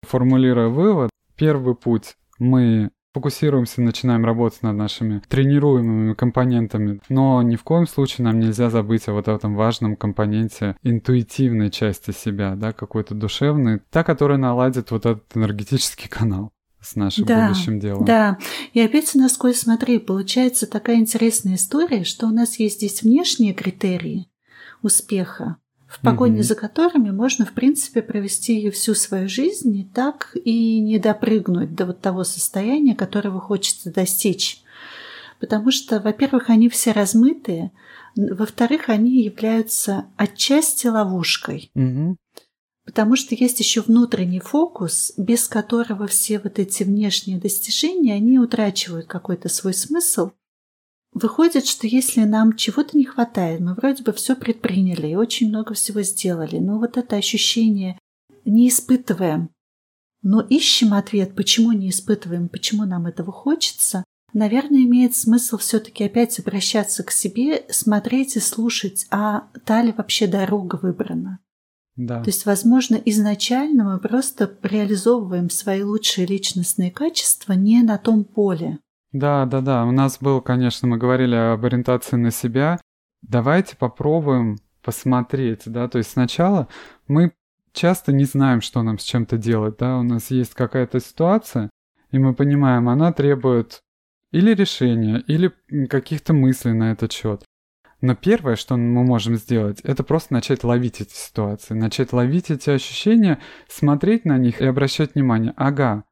Формулируя 0.07 0.67
вывод, 0.67 1.09
первый 1.35 1.75
путь 1.75 2.15
мы 2.39 2.91
фокусируемся, 3.13 3.81
начинаем 3.81 4.25
работать 4.25 4.63
над 4.63 4.75
нашими 4.75 5.21
тренируемыми 5.27 6.13
компонентами. 6.13 6.99
Но 7.09 7.41
ни 7.41 7.55
в 7.55 7.63
коем 7.63 7.87
случае 7.87 8.25
нам 8.25 8.39
нельзя 8.39 8.69
забыть 8.69 9.07
о 9.07 9.13
вот 9.13 9.27
этом 9.27 9.55
важном 9.55 9.95
компоненте 9.95 10.75
интуитивной 10.81 11.69
части 11.69 12.11
себя, 12.11 12.55
да, 12.55 12.73
какой-то 12.73 13.13
душевной, 13.13 13.81
та, 13.91 14.03
которая 14.03 14.37
наладит 14.37 14.91
вот 14.91 15.05
этот 15.05 15.25
энергетический 15.35 16.09
канал 16.09 16.52
с 16.83 16.95
нашим 16.95 17.25
да, 17.25 17.47
будущим 17.47 17.79
делом. 17.79 18.05
Да, 18.05 18.37
и 18.73 18.81
опять 18.81 19.15
насквозь 19.15 19.59
смотри, 19.59 19.99
получается 19.99 20.67
такая 20.67 20.97
интересная 20.97 21.55
история, 21.55 22.03
что 22.03 22.27
у 22.27 22.31
нас 22.31 22.59
есть 22.59 22.77
здесь 22.77 23.01
внешние 23.01 23.53
критерии 23.53 24.27
успеха, 24.81 25.57
в 25.87 26.01
погоне 26.01 26.37
угу. 26.37 26.43
за 26.43 26.55
которыми 26.55 27.11
можно, 27.11 27.45
в 27.45 27.53
принципе, 27.53 28.01
провести 28.01 28.69
всю 28.71 28.95
свою 28.95 29.29
жизнь 29.29 29.75
и 29.75 29.83
так 29.85 30.35
и 30.43 30.79
не 30.81 30.99
допрыгнуть 30.99 31.75
до 31.75 31.85
вот 31.85 32.01
того 32.01 32.23
состояния, 32.23 32.95
которого 32.95 33.39
хочется 33.39 33.91
достичь. 33.91 34.61
Потому 35.39 35.71
что, 35.71 35.99
во-первых, 35.99 36.49
они 36.49 36.69
все 36.69 36.91
размытые, 36.91 37.71
во-вторых, 38.15 38.89
они 38.89 39.23
являются 39.23 40.05
отчасти 40.17 40.87
ловушкой. 40.87 41.71
Угу. 41.75 42.17
Потому 42.85 43.15
что 43.15 43.35
есть 43.35 43.59
еще 43.59 43.81
внутренний 43.81 44.39
фокус, 44.39 45.13
без 45.17 45.47
которого 45.47 46.07
все 46.07 46.39
вот 46.39 46.59
эти 46.59 46.83
внешние 46.83 47.39
достижения, 47.39 48.15
они 48.15 48.39
утрачивают 48.39 49.07
какой-то 49.07 49.49
свой 49.49 49.73
смысл– 49.73 50.31
Выходит, 51.13 51.67
что 51.67 51.85
если 51.85 52.21
нам 52.21 52.55
чего-то 52.55 52.97
не 52.97 53.05
хватает, 53.05 53.59
мы 53.59 53.75
вроде 53.75 54.03
бы 54.03 54.13
все 54.13 54.35
предприняли 54.35 55.07
и 55.07 55.15
очень 55.15 55.49
много 55.49 55.75
всего 55.75 56.01
сделали, 56.01 56.57
но 56.57 56.79
вот 56.79 56.97
это 56.97 57.15
ощущение 57.15 57.99
не 58.45 58.67
испытываем, 58.67 59.49
но 60.23 60.41
ищем 60.41 60.93
ответ, 60.93 61.35
почему 61.35 61.71
не 61.71 61.89
испытываем, 61.89 62.49
почему 62.49 62.85
нам 62.85 63.05
этого 63.05 63.31
хочется, 63.31 64.03
наверное, 64.33 64.81
имеет 64.81 65.15
смысл 65.15 65.57
все-таки 65.57 66.03
опять 66.03 66.39
обращаться 66.39 67.03
к 67.03 67.11
себе, 67.11 67.63
смотреть 67.69 68.35
и 68.35 68.39
слушать, 68.39 69.05
а 69.11 69.49
та 69.65 69.83
ли 69.83 69.91
вообще 69.91 70.25
дорога 70.25 70.79
выбрана. 70.81 71.39
Да. 71.95 72.23
То 72.23 72.29
есть, 72.29 72.45
возможно, 72.45 72.95
изначально 72.95 73.83
мы 73.83 73.99
просто 73.99 74.51
реализовываем 74.63 75.49
свои 75.49 75.83
лучшие 75.83 76.25
личностные 76.25 76.91
качества 76.91 77.53
не 77.53 77.83
на 77.83 77.97
том 77.97 78.23
поле, 78.23 78.79
да, 79.13 79.45
да, 79.45 79.61
да. 79.61 79.85
У 79.85 79.91
нас 79.91 80.17
был, 80.19 80.41
конечно, 80.41 80.87
мы 80.87 80.97
говорили 80.97 81.35
об 81.35 81.63
ориентации 81.63 82.15
на 82.15 82.31
себя. 82.31 82.79
Давайте 83.21 83.77
попробуем 83.77 84.57
посмотреть, 84.81 85.61
да, 85.65 85.87
то 85.87 85.99
есть 85.99 86.11
сначала 86.11 86.67
мы 87.07 87.31
часто 87.71 88.11
не 88.11 88.25
знаем, 88.25 88.59
что 88.59 88.81
нам 88.81 88.99
с 88.99 89.03
чем-то 89.03 89.37
делать, 89.37 89.77
да, 89.77 89.97
у 89.99 90.03
нас 90.03 90.29
есть 90.29 90.55
какая-то 90.55 90.99
ситуация, 90.99 91.69
и 92.11 92.19
мы 92.19 92.33
понимаем, 92.33 92.89
она 92.89 93.13
требует 93.13 93.79
или 94.31 94.53
решения, 94.53 95.23
или 95.27 95.53
каких-то 95.87 96.33
мыслей 96.33 96.73
на 96.73 96.91
этот 96.91 97.13
счет. 97.13 97.45
Но 98.03 98.15
первое, 98.15 98.57
что 98.57 98.75
мы 98.75 99.05
можем 99.05 99.37
сделать, 99.37 99.79
это 99.79 100.03
просто 100.03 100.33
начать 100.33 100.65
ловить 100.65 100.99
эти 100.99 101.13
ситуации, 101.13 101.73
начать 101.73 102.11
ловить 102.11 102.51
эти 102.51 102.69
ощущения, 102.69 103.39
смотреть 103.69 104.25
на 104.25 104.37
них 104.37 104.59
и 104.59 104.65
обращать 104.65 105.15
внимание. 105.15 105.53
Ага, 105.55 106.03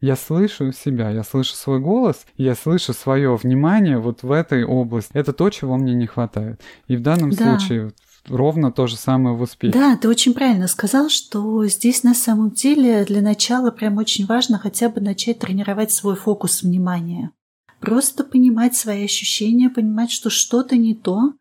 я 0.00 0.14
слышу 0.14 0.70
себя, 0.70 1.10
я 1.10 1.24
слышу 1.24 1.56
свой 1.56 1.80
голос, 1.80 2.24
я 2.36 2.54
слышу 2.54 2.92
свое 2.92 3.34
внимание 3.34 3.98
вот 3.98 4.22
в 4.22 4.30
этой 4.30 4.62
области. 4.62 5.10
Это 5.12 5.32
то, 5.32 5.50
чего 5.50 5.76
мне 5.76 5.92
не 5.92 6.06
хватает. 6.06 6.60
И 6.86 6.94
в 6.94 7.02
данном 7.02 7.30
да. 7.30 7.58
случае 7.58 7.90
ровно 8.28 8.70
то 8.70 8.86
же 8.86 8.96
самое 8.96 9.34
в 9.34 9.42
успехе. 9.42 9.76
Да, 9.76 9.96
ты 9.96 10.08
очень 10.08 10.34
правильно 10.34 10.68
сказал, 10.68 11.08
что 11.08 11.66
здесь 11.66 12.04
на 12.04 12.14
самом 12.14 12.52
деле 12.52 13.04
для 13.04 13.22
начала 13.22 13.72
прям 13.72 13.96
очень 13.96 14.24
важно 14.24 14.60
хотя 14.60 14.88
бы 14.88 15.00
начать 15.00 15.40
тренировать 15.40 15.90
свой 15.90 16.14
фокус 16.14 16.62
внимания. 16.62 17.32
Просто 17.80 18.22
понимать 18.22 18.76
свои 18.76 19.04
ощущения, 19.04 19.68
понимать, 19.68 20.12
что 20.12 20.30
что-то 20.30 20.76
не 20.76 20.94
то. 20.94 21.32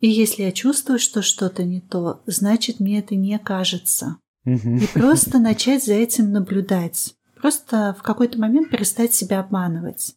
И 0.00 0.08
если 0.08 0.42
я 0.42 0.52
чувствую, 0.52 0.98
что 0.98 1.22
что-то 1.22 1.64
не 1.64 1.80
то, 1.80 2.22
значит 2.26 2.78
мне 2.80 3.00
это 3.00 3.16
не 3.16 3.38
кажется. 3.38 4.16
И 4.44 4.86
просто 4.94 5.38
начать 5.38 5.84
за 5.84 5.94
этим 5.94 6.32
наблюдать. 6.32 7.14
Просто 7.34 7.94
в 7.98 8.02
какой-то 8.02 8.38
момент 8.38 8.70
перестать 8.70 9.12
себя 9.12 9.40
обманывать. 9.40 10.14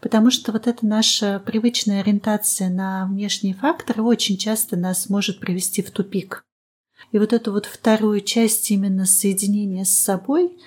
Потому 0.00 0.30
что 0.30 0.52
вот 0.52 0.66
эта 0.66 0.84
наша 0.84 1.40
привычная 1.40 2.00
ориентация 2.00 2.68
на 2.68 3.06
внешние 3.06 3.54
факторы 3.54 4.02
очень 4.02 4.36
часто 4.36 4.76
нас 4.76 5.08
может 5.08 5.40
привести 5.40 5.82
в 5.82 5.90
тупик. 5.90 6.44
И 7.12 7.18
вот 7.18 7.32
эту 7.32 7.52
вот 7.52 7.66
вторую 7.66 8.20
часть 8.20 8.70
именно 8.70 9.06
соединения 9.06 9.84
с 9.84 9.90
собой 9.90 10.58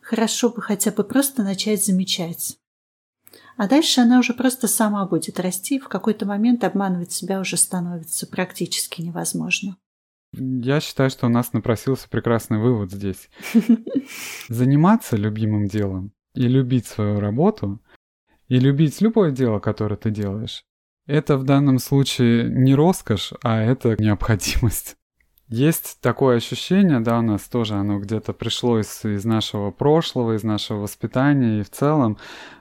хорошо 0.00 0.50
бы 0.50 0.62
хотя 0.62 0.90
бы 0.90 1.04
просто 1.04 1.42
начать 1.42 1.84
замечать. 1.84 2.58
А 3.58 3.66
дальше 3.66 4.00
она 4.00 4.20
уже 4.20 4.34
просто 4.34 4.68
сама 4.68 5.04
будет 5.04 5.40
расти, 5.40 5.80
в 5.80 5.88
какой-то 5.88 6.24
момент 6.24 6.62
обманывать 6.62 7.10
себя 7.10 7.40
уже 7.40 7.56
становится 7.56 8.28
практически 8.28 9.02
невозможно. 9.02 9.76
Я 10.32 10.78
считаю, 10.78 11.10
что 11.10 11.26
у 11.26 11.28
нас 11.28 11.52
напросился 11.52 12.08
прекрасный 12.08 12.58
вывод 12.58 12.92
здесь. 12.92 13.28
Заниматься 14.48 15.16
любимым 15.16 15.66
делом 15.66 16.12
и 16.34 16.42
любить 16.42 16.86
свою 16.86 17.18
работу, 17.18 17.82
и 18.46 18.60
любить 18.60 19.00
любое 19.00 19.32
дело, 19.32 19.58
которое 19.58 19.96
ты 19.96 20.10
делаешь, 20.10 20.64
это 21.06 21.36
в 21.36 21.42
данном 21.42 21.80
случае 21.80 22.48
не 22.48 22.76
роскошь, 22.76 23.32
а 23.42 23.60
это 23.60 24.00
необходимость. 24.00 24.94
Есть 25.48 25.98
такое 26.00 26.36
ощущение, 26.36 27.00
да, 27.00 27.18
у 27.18 27.22
нас 27.22 27.42
тоже 27.48 27.74
оно 27.74 27.98
где-то 27.98 28.34
пришло 28.34 28.78
из, 28.78 29.04
из 29.04 29.24
нашего 29.24 29.72
прошлого, 29.72 30.36
из 30.36 30.44
нашего 30.44 30.82
воспитания 30.82 31.58
и 31.58 31.64
в 31.64 31.70
целом, 31.70 32.18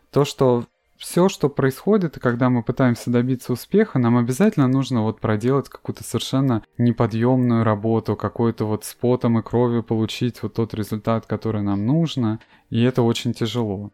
то, 0.09 0.25
что 0.25 0.65
все, 0.97 1.29
что 1.29 1.49
происходит, 1.49 2.17
и 2.17 2.19
когда 2.19 2.49
мы 2.49 2.63
пытаемся 2.63 3.11
добиться 3.11 3.53
успеха, 3.53 3.99
нам 3.99 4.17
обязательно 4.17 4.67
нужно 4.67 5.03
вот 5.03 5.19
проделать 5.19 5.69
какую-то 5.69 6.03
совершенно 6.03 6.63
неподъемную 6.77 7.63
работу, 7.63 8.15
какой-то 8.15 8.65
вот 8.65 8.83
с 8.83 8.93
потом 8.93 9.39
и 9.39 9.43
кровью 9.43 9.83
получить 9.83 10.41
вот 10.41 10.55
тот 10.55 10.73
результат, 10.73 11.25
который 11.25 11.61
нам 11.61 11.85
нужно, 11.85 12.39
и 12.69 12.81
это 12.81 13.03
очень 13.03 13.33
тяжело. 13.33 13.91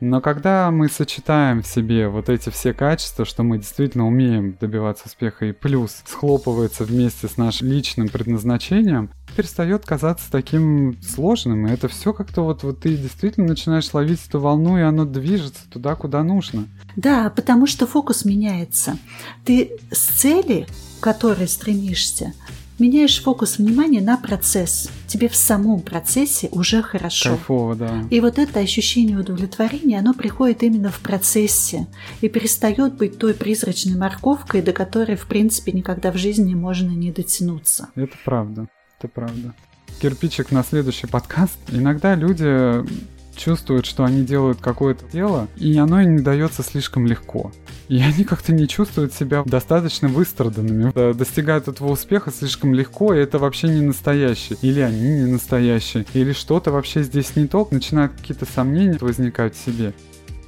Но 0.00 0.20
когда 0.20 0.70
мы 0.70 0.88
сочетаем 0.88 1.62
в 1.62 1.66
себе 1.66 2.08
вот 2.08 2.28
эти 2.28 2.50
все 2.50 2.74
качества, 2.74 3.24
что 3.24 3.42
мы 3.42 3.58
действительно 3.58 4.06
умеем 4.06 4.56
добиваться 4.60 5.04
успеха 5.06 5.46
и 5.46 5.52
плюс 5.52 6.02
схлопывается 6.04 6.84
вместе 6.84 7.28
с 7.28 7.36
нашим 7.36 7.68
личным 7.68 8.08
предназначением, 8.08 9.10
перестает 9.36 9.86
казаться 9.86 10.30
таким 10.30 11.00
сложным. 11.02 11.66
И 11.66 11.72
это 11.72 11.88
все 11.88 12.12
как-то 12.12 12.42
вот, 12.42 12.62
вот 12.64 12.80
ты 12.80 12.96
действительно 12.96 13.46
начинаешь 13.46 13.92
ловить 13.94 14.26
эту 14.26 14.40
волну, 14.40 14.78
и 14.78 14.82
оно 14.82 15.04
движется 15.04 15.62
туда, 15.70 15.94
куда 15.94 16.22
нужно. 16.22 16.68
Да, 16.96 17.30
потому 17.30 17.66
что 17.66 17.86
фокус 17.86 18.24
меняется. 18.24 18.98
Ты 19.44 19.78
с 19.90 19.98
цели, 19.98 20.66
к 21.00 21.04
которой 21.04 21.48
стремишься, 21.48 22.34
меняешь 22.78 23.22
фокус 23.22 23.58
внимания 23.58 24.00
на 24.00 24.16
процесс. 24.16 24.90
Тебе 25.06 25.28
в 25.28 25.36
самом 25.36 25.80
процессе 25.80 26.48
уже 26.50 26.82
хорошо. 26.82 27.30
Кайфово, 27.30 27.74
да. 27.76 28.04
И 28.10 28.20
вот 28.20 28.38
это 28.38 28.60
ощущение 28.60 29.18
удовлетворения, 29.18 29.98
оно 29.98 30.14
приходит 30.14 30.62
именно 30.62 30.90
в 30.90 31.00
процессе 31.00 31.86
и 32.20 32.28
перестает 32.28 32.94
быть 32.94 33.18
той 33.18 33.34
призрачной 33.34 33.96
морковкой, 33.96 34.62
до 34.62 34.72
которой, 34.72 35.16
в 35.16 35.26
принципе, 35.26 35.72
никогда 35.72 36.10
в 36.10 36.16
жизни 36.16 36.54
можно 36.54 36.90
не 36.90 37.12
дотянуться. 37.12 37.88
Это 37.94 38.16
правда, 38.24 38.68
это 38.98 39.08
правда. 39.08 39.54
Кирпичик 40.00 40.50
на 40.50 40.64
следующий 40.64 41.06
подкаст. 41.06 41.58
Иногда 41.70 42.14
люди 42.14 42.84
чувствуют, 43.36 43.86
что 43.86 44.04
они 44.04 44.24
делают 44.24 44.60
какое-то 44.60 45.04
дело, 45.12 45.48
и 45.56 45.76
оно 45.76 46.00
им 46.00 46.16
не 46.16 46.22
дается 46.22 46.62
слишком 46.62 47.06
легко. 47.06 47.52
И 47.88 48.00
они 48.00 48.24
как-то 48.24 48.52
не 48.52 48.66
чувствуют 48.66 49.12
себя 49.12 49.42
достаточно 49.44 50.08
выстраданными, 50.08 50.92
достигают 51.12 51.68
этого 51.68 51.90
успеха 51.92 52.30
слишком 52.30 52.74
легко, 52.74 53.14
и 53.14 53.18
это 53.18 53.38
вообще 53.38 53.68
не 53.68 53.80
настоящий. 53.80 54.56
Или 54.62 54.80
они 54.80 55.00
не 55.00 55.26
настоящие, 55.26 56.06
или 56.14 56.32
что-то 56.32 56.70
вообще 56.70 57.02
здесь 57.02 57.36
не 57.36 57.46
то, 57.46 57.68
начинают 57.70 58.12
какие-то 58.12 58.46
сомнения 58.46 58.98
возникать 59.00 59.54
в 59.54 59.64
себе. 59.64 59.92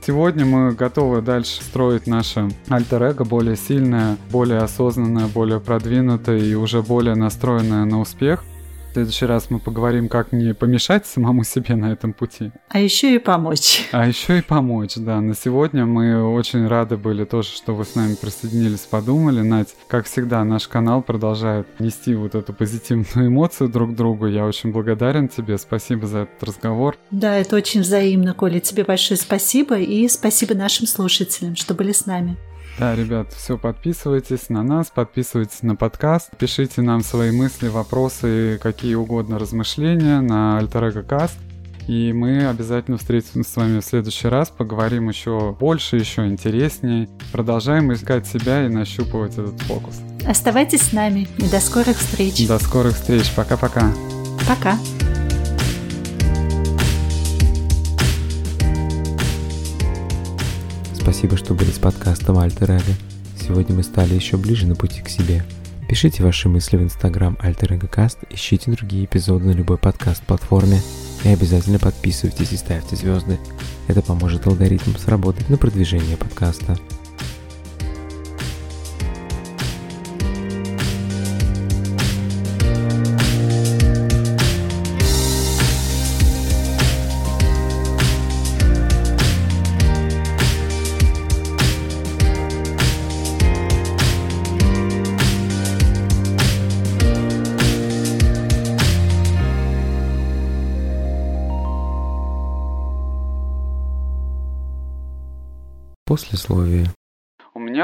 Сегодня 0.07 0.45
мы 0.45 0.73
готовы 0.73 1.21
дальше 1.21 1.63
строить 1.63 2.07
наше 2.07 2.49
альтер-эго 2.69 3.25
более 3.25 3.57
сильное, 3.57 4.17
более 4.31 4.59
осознанное, 4.59 5.27
более 5.27 5.59
продвинутое 5.59 6.39
и 6.39 6.55
уже 6.55 6.81
более 6.81 7.17
настроенное 7.17 7.85
на 7.85 8.01
успех– 8.01 8.45
следующий 8.97 9.27
раз 9.27 9.51
мы 9.51 9.59
поговорим, 9.59 10.09
как 10.09 10.33
не 10.33 10.55
помешать 10.55 11.07
самому 11.07 11.45
себе 11.45 11.75
на 11.75 11.93
этом 11.93 12.15
пути. 12.15 12.51
А 12.71 12.81
еще 12.81 13.15
и 13.15 13.19
помочь. 13.19 13.87
А 13.93 14.07
еще 14.07 14.39
и 14.39 14.41
помочь, 14.41 14.95
да. 14.97 15.21
На 15.21 15.35
сегодня 15.35 15.85
мы 15.85 16.25
очень 16.25 16.67
рады 16.67 16.97
были 16.97 17.27
тоже, 17.27 17.51
что 17.51 17.75
вы 17.75 17.85
с 17.85 17.95
нами 17.95 18.15
присоединились, 18.15 18.81
подумали. 18.81 19.43
Надь, 19.43 19.75
как 19.89 20.07
всегда, 20.07 20.43
наш 20.45 20.67
канал 20.67 21.03
продолжает 21.03 21.67
нести 21.79 22.15
вот 22.15 22.35
эту 22.35 22.55
позитивную 22.55 23.29
эмоцию 23.29 23.69
друг 23.69 23.95
другу. 23.95 24.29
Я 24.29 24.47
очень 24.47 24.73
благодарен 24.73 25.29
тебе. 25.29 25.59
Спасибо 25.59 26.07
за 26.07 26.21
этот 26.21 26.43
разговор. 26.43 26.97
Да, 27.11 27.37
это 27.37 27.55
очень 27.57 27.83
взаимно, 27.83 28.33
Коля. 28.33 28.61
Тебе 28.61 28.85
большое 28.85 29.21
спасибо 29.21 29.77
и 29.77 30.09
спасибо 30.09 30.55
нашим 30.55 30.87
слушателям, 30.87 31.55
что 31.55 31.75
были 31.75 31.93
с 31.93 32.07
нами. 32.07 32.39
Да, 32.79 32.95
ребят, 32.95 33.33
все, 33.33 33.57
подписывайтесь 33.57 34.51
на 34.51 34.63
нас, 34.63 34.89
подписывайтесь 34.95 35.63
на 35.63 35.77
подкаст, 35.77 36.37
пишите 36.37 36.83
нам 36.83 37.03
свои 37.03 37.31
мысли, 37.31 37.69
вопросы, 37.69 38.61
какие 38.63 38.95
угодно 38.95 39.39
размышления 39.39 40.21
на 40.21 40.59
Альтер 40.59 41.03
Каст. 41.03 41.39
И 41.89 42.13
мы 42.13 42.49
обязательно 42.49 42.99
встретимся 42.99 43.51
с 43.51 43.57
вами 43.57 43.81
в 43.81 43.85
следующий 43.85 44.29
раз, 44.29 44.51
поговорим 44.51 45.09
еще 45.09 45.57
больше, 45.59 45.97
еще 45.97 46.27
интереснее. 46.27 47.09
Продолжаем 47.33 47.93
искать 47.93 48.27
себя 48.27 48.67
и 48.67 48.69
нащупывать 48.69 49.39
этот 49.39 49.59
фокус. 49.63 50.01
Оставайтесь 50.27 50.83
с 50.83 50.93
нами 50.93 51.29
и 51.39 51.49
до 51.49 51.61
скорых 51.61 51.97
встреч. 51.97 52.47
До 52.49 52.59
скорых 52.59 52.95
встреч. 52.95 53.33
Пока-пока. 53.35 53.93
Пока. 54.49 54.77
Спасибо, 61.07 61.37
что 61.37 61.55
были 61.55 61.71
с 61.71 61.79
подкастом 61.79 62.37
Альтер 62.41 62.69
Эго. 62.73 62.83
Сегодня 63.41 63.77
мы 63.77 63.85
стали 63.85 64.13
еще 64.13 64.37
ближе 64.37 64.67
на 64.67 64.75
пути 64.75 65.03
к 65.03 65.09
себе. 65.09 65.45
Пишите 65.89 66.25
ваши 66.25 66.49
мысли 66.49 66.77
в 66.77 66.83
инстаграм 66.83 67.39
Альтер 67.41 67.75
Эго 67.75 67.87
Каст, 67.87 68.19
ищите 68.29 68.73
другие 68.73 69.05
эпизоды 69.05 69.45
на 69.45 69.53
любой 69.53 69.79
подкаст-платформе 69.79 70.81
и 71.23 71.29
обязательно 71.29 71.79
подписывайтесь 71.79 72.51
и 72.51 72.57
ставьте 72.57 72.97
звезды. 72.97 73.39
Это 73.87 74.03
поможет 74.03 74.49
алгоритмам 74.49 74.99
сработать 74.99 75.49
на 75.49 75.57
продвижение 75.57 76.17
подкаста. 76.17 76.77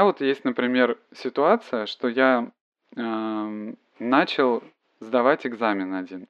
Меня 0.03 0.05
вот 0.05 0.21
есть, 0.21 0.43
например, 0.43 0.97
ситуация, 1.13 1.85
что 1.85 2.07
я 2.09 2.51
э, 2.95 3.73
начал 3.99 4.63
сдавать 4.99 5.47
экзамен 5.47 5.93
один. 5.93 6.27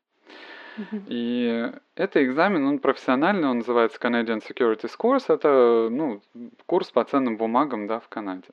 И 1.07 1.71
это 1.95 2.23
экзамен, 2.23 2.65
он 2.65 2.79
профессиональный, 2.79 3.47
он 3.47 3.59
называется 3.59 3.99
Canadian 3.99 4.41
Securities 4.41 4.93
Course. 4.97 5.25
Это 5.27 5.87
ну, 5.91 6.21
курс 6.65 6.89
по 6.91 7.03
ценным 7.03 7.37
бумагам 7.37 7.85
да, 7.87 7.99
в 7.99 8.07
Канаде. 8.09 8.47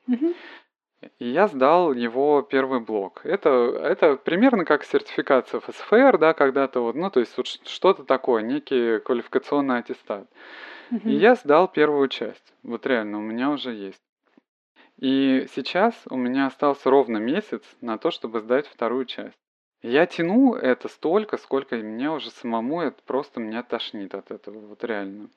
И 1.17 1.27
я 1.27 1.47
сдал 1.47 1.93
его 1.93 2.43
первый 2.43 2.79
блок. 2.79 3.21
Это, 3.23 3.49
это 3.49 4.17
примерно 4.17 4.65
как 4.65 4.83
сертификация 4.83 5.59
ФСФР, 5.59 6.19
да, 6.19 6.33
когда-то 6.33 6.81
вот, 6.81 6.95
ну, 6.95 7.09
то 7.09 7.19
есть 7.19 7.35
вот 7.37 7.47
что-то 7.47 8.03
такое, 8.03 8.43
некий 8.43 8.99
квалификационный 8.99 9.79
аттестат. 9.79 10.27
Угу. 10.91 11.09
И 11.09 11.13
я 11.13 11.33
сдал 11.33 11.67
первую 11.67 12.07
часть. 12.07 12.53
Вот 12.61 12.85
реально, 12.85 13.17
у 13.17 13.21
меня 13.21 13.49
уже 13.49 13.73
есть. 13.73 14.01
И 15.01 15.47
сейчас 15.53 15.95
у 16.11 16.15
меня 16.15 16.45
остался 16.45 16.89
ровно 16.91 17.17
месяц 17.17 17.63
на 17.81 17.97
то, 17.97 18.11
чтобы 18.11 18.39
сдать 18.39 18.67
вторую 18.67 19.05
часть. 19.05 19.37
Я 19.81 20.05
тяну 20.05 20.53
это 20.53 20.87
столько, 20.87 21.37
сколько 21.37 21.75
мне 21.75 22.11
уже 22.11 22.29
самому 22.29 22.81
это 22.81 23.01
просто 23.03 23.39
меня 23.39 23.63
тошнит 23.63 24.13
от 24.13 24.29
этого, 24.29 24.59
вот 24.59 24.83
реально. 24.83 25.31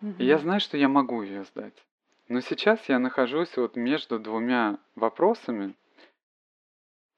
Угу. 0.00 0.14
И 0.18 0.24
я 0.24 0.38
знаю, 0.38 0.60
что 0.60 0.78
я 0.78 0.88
могу 0.88 1.20
ее 1.20 1.44
сдать. 1.44 1.76
Но 2.28 2.40
сейчас 2.40 2.88
я 2.88 2.98
нахожусь 2.98 3.54
вот 3.58 3.76
между 3.76 4.18
двумя 4.18 4.78
вопросами, 4.94 5.74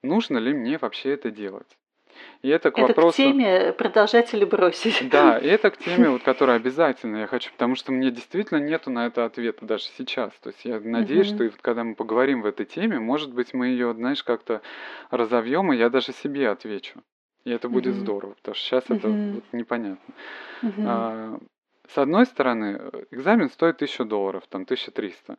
нужно 0.02 0.38
ли 0.38 0.52
мне 0.52 0.78
вообще 0.78 1.10
это 1.10 1.30
делать. 1.30 1.78
И 2.42 2.48
это 2.48 2.70
к 2.70 2.78
это 2.78 2.88
вопросу... 2.88 3.12
к 3.12 3.16
теме 3.16 3.72
продолжать 3.72 4.32
или 4.34 4.44
бросить. 4.44 5.08
Да, 5.10 5.38
и 5.38 5.46
это 5.46 5.70
к 5.70 5.76
теме, 5.84 6.10
вот, 6.10 6.22
которая 6.22 6.56
обязательно 6.56 7.18
я 7.18 7.26
хочу, 7.26 7.50
потому 7.52 7.74
что 7.74 7.92
мне 7.92 8.10
действительно 8.10 8.58
нету 8.58 8.90
на 8.90 9.06
это 9.06 9.24
ответа 9.24 9.64
даже 9.64 9.84
сейчас. 9.96 10.32
То 10.42 10.50
есть 10.50 10.64
я 10.64 10.80
надеюсь, 10.80 11.28
угу. 11.28 11.36
что 11.36 11.44
вот, 11.44 11.62
когда 11.62 11.84
мы 11.84 11.94
поговорим 11.94 12.42
в 12.42 12.46
этой 12.46 12.66
теме, 12.66 12.98
может 12.98 13.32
быть, 13.32 13.54
мы 13.54 13.68
ее, 13.68 13.92
знаешь, 13.94 14.22
как-то 14.22 14.60
разовьем, 15.10 15.72
и 15.72 15.76
я 15.76 15.90
даже 15.90 16.12
себе 16.12 16.48
отвечу. 16.48 17.02
И 17.44 17.50
это 17.50 17.68
будет 17.68 17.94
угу. 17.94 18.00
здорово, 18.00 18.34
потому 18.34 18.54
что 18.54 18.64
сейчас 18.64 18.84
угу. 18.88 18.94
это 18.94 19.08
вот 19.08 19.44
непонятно. 19.52 20.14
Угу. 20.62 20.82
А, 20.86 21.38
с 21.88 21.98
одной 21.98 22.26
стороны, 22.26 22.80
экзамен 23.10 23.50
стоит 23.50 23.76
1000 23.76 24.04
долларов, 24.04 24.44
там 24.48 24.62
1300. 24.62 25.36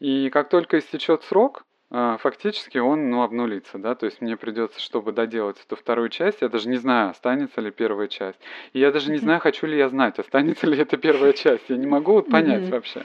И 0.00 0.30
как 0.30 0.48
только 0.48 0.78
истечет 0.78 1.24
срок, 1.24 1.64
фактически 1.90 2.76
он 2.78 3.10
ну, 3.10 3.22
обнулится, 3.22 3.78
да, 3.78 3.94
то 3.94 4.04
есть 4.04 4.20
мне 4.20 4.36
придется, 4.36 4.78
чтобы 4.80 5.12
доделать 5.12 5.56
эту 5.64 5.74
вторую 5.74 6.10
часть, 6.10 6.42
я 6.42 6.48
даже 6.48 6.68
не 6.68 6.76
знаю, 6.76 7.10
останется 7.10 7.62
ли 7.62 7.70
первая 7.70 8.08
часть. 8.08 8.38
И 8.74 8.80
я 8.80 8.92
даже 8.92 9.10
не 9.10 9.16
знаю, 9.16 9.40
хочу 9.40 9.66
ли 9.66 9.78
я 9.78 9.88
знать, 9.88 10.18
останется 10.18 10.66
ли 10.66 10.78
эта 10.78 10.98
первая 10.98 11.32
часть. 11.32 11.64
Я 11.68 11.76
не 11.76 11.86
могу 11.86 12.12
вот 12.12 12.28
понять 12.28 12.68
вообще. 12.68 13.04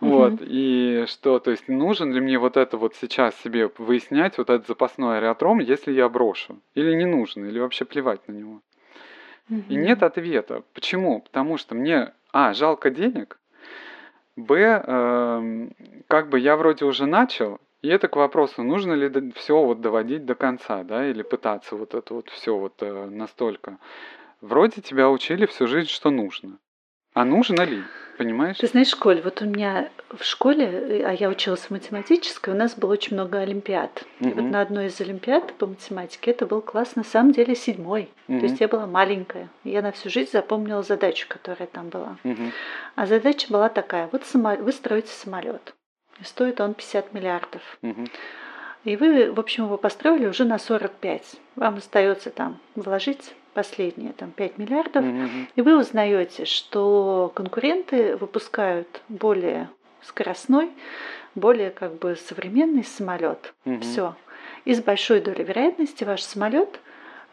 Вот, 0.00 0.34
и 0.40 1.04
что, 1.08 1.38
то 1.40 1.50
есть 1.50 1.68
нужен 1.68 2.12
ли 2.12 2.20
мне 2.20 2.38
вот 2.38 2.56
это 2.56 2.76
вот 2.76 2.94
сейчас 2.94 3.34
себе 3.40 3.70
выяснять, 3.78 4.38
вот 4.38 4.50
этот 4.50 4.68
запасной 4.68 5.18
аэродром, 5.18 5.58
если 5.58 5.92
я 5.92 6.08
брошу? 6.08 6.60
Или 6.74 6.94
не 6.94 7.06
нужно, 7.06 7.46
или 7.46 7.58
вообще 7.58 7.84
плевать 7.84 8.26
на 8.28 8.32
него? 8.32 8.60
И 9.48 9.74
нет 9.74 10.02
ответа. 10.02 10.62
Почему? 10.72 11.20
Потому 11.20 11.58
что 11.58 11.74
мне, 11.74 12.12
а, 12.32 12.54
жалко 12.54 12.90
денег, 12.90 13.38
Б, 14.36 14.82
э, 14.84 15.68
как 16.08 16.30
бы 16.30 16.38
я 16.38 16.56
вроде 16.56 16.86
уже 16.86 17.04
начал, 17.04 17.60
и 17.82 17.88
это 17.88 18.08
к 18.08 18.16
вопросу, 18.16 18.62
нужно 18.62 18.92
ли 18.92 19.32
все 19.32 19.60
вот 19.62 19.80
доводить 19.80 20.24
до 20.24 20.34
конца, 20.34 20.84
да, 20.84 21.06
или 21.06 21.22
пытаться 21.22 21.76
вот 21.76 21.94
это 21.94 22.14
вот 22.14 22.30
все 22.30 22.56
вот 22.56 22.74
э, 22.80 23.06
настолько. 23.10 23.78
Вроде 24.40 24.80
тебя 24.80 25.10
учили 25.10 25.46
всю 25.46 25.66
жизнь, 25.66 25.88
что 25.88 26.10
нужно. 26.10 26.58
А 27.14 27.24
нужно 27.24 27.62
ли? 27.62 27.82
Понимаешь? 28.18 28.56
Ты 28.58 28.66
знаешь, 28.68 28.94
Коль, 28.94 29.20
вот 29.20 29.42
у 29.42 29.46
меня 29.46 29.90
в 30.10 30.22
школе, 30.22 30.64
э, 30.64 31.02
а 31.04 31.12
я 31.12 31.28
училась 31.28 31.62
в 31.62 31.70
математической, 31.70 32.50
у 32.50 32.56
нас 32.56 32.76
было 32.76 32.92
очень 32.92 33.14
много 33.14 33.38
олимпиад. 33.38 34.04
Угу. 34.20 34.28
И 34.28 34.32
вот 34.32 34.44
на 34.44 34.60
одной 34.60 34.86
из 34.86 35.00
олимпиад 35.00 35.52
по 35.54 35.66
математике 35.66 36.30
это 36.30 36.46
был 36.46 36.60
класс 36.60 36.94
на 36.94 37.04
самом 37.04 37.32
деле 37.32 37.56
седьмой. 37.56 38.10
Угу. 38.28 38.38
То 38.38 38.46
есть 38.46 38.60
я 38.60 38.68
была 38.68 38.86
маленькая. 38.86 39.48
Я 39.64 39.82
на 39.82 39.90
всю 39.90 40.08
жизнь 40.08 40.30
запомнила 40.30 40.82
задачу, 40.82 41.26
которая 41.28 41.66
там 41.66 41.88
была. 41.88 42.16
Угу. 42.22 42.52
А 42.94 43.06
задача 43.06 43.48
была 43.50 43.68
такая: 43.68 44.08
вот 44.12 44.24
само... 44.24 44.54
вы 44.56 44.70
строите 44.72 45.10
самолет. 45.10 45.74
Стоит 46.24 46.60
он 46.60 46.74
50 46.74 47.12
миллиардов. 47.14 47.62
Угу. 47.82 48.06
И 48.84 48.96
вы, 48.96 49.30
в 49.30 49.38
общем, 49.38 49.64
его 49.64 49.76
построили 49.76 50.26
уже 50.26 50.44
на 50.44 50.58
45. 50.58 51.36
Вам 51.56 51.76
остается 51.76 52.30
там 52.30 52.58
вложить 52.74 53.34
последние 53.54 54.12
там 54.12 54.30
5 54.30 54.58
миллиардов, 54.58 55.04
угу. 55.04 55.28
и 55.54 55.60
вы 55.60 55.78
узнаете, 55.78 56.44
что 56.44 57.30
конкуренты 57.34 58.16
выпускают 58.16 59.02
более 59.08 59.68
скоростной, 60.02 60.70
более 61.34 61.70
как 61.70 61.98
бы 61.98 62.16
современный 62.16 62.84
самолет. 62.84 63.52
Угу. 63.64 63.80
Все. 63.80 64.16
И 64.64 64.74
с 64.74 64.82
большой 64.82 65.20
долей 65.20 65.44
вероятности 65.44 66.04
ваш 66.04 66.22
самолет 66.22 66.80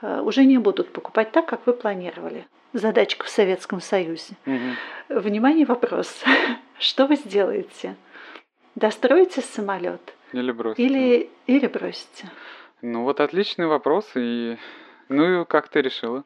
э, 0.01 0.21
уже 0.21 0.45
не 0.45 0.57
будут 0.57 0.91
покупать 0.91 1.31
так, 1.31 1.45
как 1.45 1.65
вы 1.65 1.73
планировали. 1.73 2.45
Задачка 2.73 3.25
в 3.25 3.29
Советском 3.29 3.81
Союзе. 3.81 4.33
Угу. 4.45 5.19
Внимание, 5.19 5.65
вопрос. 5.65 6.23
Что 6.79 7.07
вы 7.07 7.15
сделаете? 7.15 7.95
Достроите 8.80 9.41
самолет? 9.41 10.13
Или 10.32 10.53
бросите? 10.53 10.84
Или, 10.86 11.30
или 11.47 11.67
бросите? 11.67 12.30
Ну 12.82 13.03
вот 13.03 13.19
отличный 13.19 13.67
вопрос. 13.67 14.09
И... 14.15 14.57
Ну 15.09 15.41
и 15.41 15.45
как 15.45 15.67
ты 15.67 15.82
решила? 15.82 16.23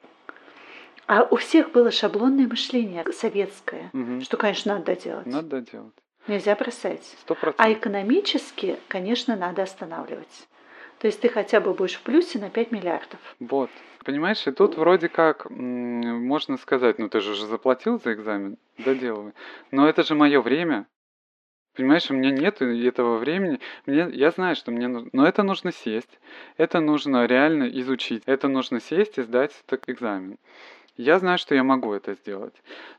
А 1.07 1.23
у 1.23 1.37
всех 1.37 1.71
было 1.71 1.89
шаблонное 1.89 2.47
мышление 2.47 3.03
советское, 3.11 3.89
угу. 3.91 4.21
что, 4.21 4.37
конечно, 4.37 4.75
надо 4.75 4.95
делать. 4.95 5.25
Надо 5.25 5.61
делать. 5.61 5.93
Нельзя 6.27 6.55
бросать. 6.55 7.03
Сто 7.21 7.33
процентов. 7.33 7.65
А 7.65 7.73
экономически, 7.73 8.77
конечно, 8.87 9.35
надо 9.35 9.63
останавливать. 9.63 10.47
То 10.99 11.07
есть 11.07 11.21
ты 11.21 11.29
хотя 11.29 11.59
бы 11.59 11.73
будешь 11.73 11.95
в 11.95 12.03
плюсе 12.03 12.37
на 12.37 12.51
5 12.51 12.71
миллиардов. 12.71 13.19
Вот. 13.39 13.71
Понимаешь, 14.05 14.45
и 14.45 14.51
тут 14.51 14.77
вроде 14.77 15.09
как 15.09 15.49
можно 15.49 16.57
сказать, 16.57 16.99
ну 16.99 17.09
ты 17.09 17.19
же 17.19 17.31
уже 17.31 17.47
заплатил 17.47 17.99
за 17.99 18.13
экзамен, 18.13 18.57
доделывай. 18.77 19.33
Но 19.71 19.89
это 19.89 20.03
же 20.03 20.13
мое 20.13 20.39
время. 20.39 20.85
Понимаешь, 21.75 22.09
у 22.09 22.13
меня 22.13 22.29
нет 22.29 22.61
этого 22.61 23.17
времени. 23.17 23.59
Мне, 23.85 24.07
я 24.11 24.31
знаю, 24.31 24.55
что 24.55 24.71
мне 24.71 24.87
нужно... 24.87 25.09
Но 25.11 25.27
это 25.27 25.43
нужно 25.43 25.71
сесть. 25.71 26.19
Это 26.57 26.79
нужно 26.79 27.25
реально 27.25 27.63
изучить. 27.79 28.23
Это 28.25 28.47
нужно 28.47 28.79
сесть 28.79 29.17
и 29.17 29.23
сдать 29.23 29.51
этот 29.65 29.89
экзамен. 29.89 30.37
Я 30.97 31.17
знаю, 31.17 31.39
что 31.39 31.55
я 31.55 31.63
могу 31.63 31.93
это 31.93 32.13
сделать. 32.13 32.53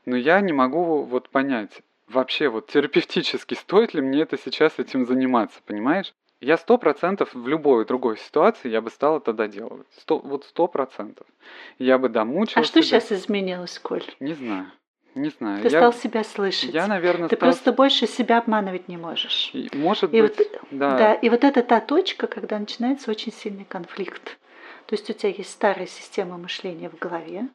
Но 0.05 0.17
я 0.17 0.41
не 0.41 0.51
могу 0.51 1.03
вот 1.03 1.29
понять, 1.29 1.81
вообще 2.07 2.49
вот 2.49 2.67
терапевтически, 2.67 3.53
стоит 3.59 3.93
ли 3.93 4.01
мне 4.01 4.21
это 4.21 4.37
сейчас 4.37 4.79
этим 4.79 5.05
заниматься, 5.05 5.59
понимаешь? 5.65 6.13
Я 6.41 6.57
сто 6.57 6.77
процентов 6.77 7.33
в 7.33 7.47
любой 7.47 7.85
другой 7.85 8.17
ситуации 8.17 8.69
я 8.69 8.81
бы 8.81 8.91
стал 8.91 9.17
это 9.17 9.31
доделывать. 9.31 9.87
Сто, 9.97 10.19
вот 10.19 10.43
сто 10.43 10.67
процентов. 10.67 11.25
Я 11.79 11.97
бы 11.97 12.09
домучился. 12.09 12.59
А 12.59 12.63
что 12.63 12.81
себя. 12.81 12.99
сейчас 12.99 13.11
изменилось, 13.13 13.79
Коль? 13.79 14.03
Не 14.19 14.33
знаю. 14.33 14.71
Не 15.15 15.29
знаю. 15.29 15.61
Ты 15.61 15.69
я, 15.69 15.79
стал 15.79 15.93
себя 15.93 16.25
слышать. 16.25 16.73
Я, 16.73 16.87
наверное, 16.87 17.29
Ты 17.29 17.37
стал... 17.37 17.49
просто 17.49 17.71
больше 17.71 18.05
себя 18.05 18.37
обманывать 18.37 18.89
не 18.89 18.97
можешь. 18.97 19.49
И, 19.53 19.69
может 19.73 20.13
и 20.13 20.21
быть, 20.21 20.37
вот, 20.37 20.47
да. 20.71 20.97
да. 20.97 21.13
И 21.13 21.29
вот 21.29 21.45
это 21.45 21.63
та 21.63 21.79
точка, 21.79 22.27
когда 22.27 22.59
начинается 22.59 23.09
очень 23.09 23.31
сильный 23.31 23.63
конфликт. 23.63 24.37
То 24.87 24.93
есть 24.93 25.09
у 25.09 25.13
тебя 25.13 25.29
есть 25.29 25.51
старая 25.51 25.87
система 25.87 26.37
мышления 26.37 26.89
в 26.89 26.99
голове, 26.99 27.47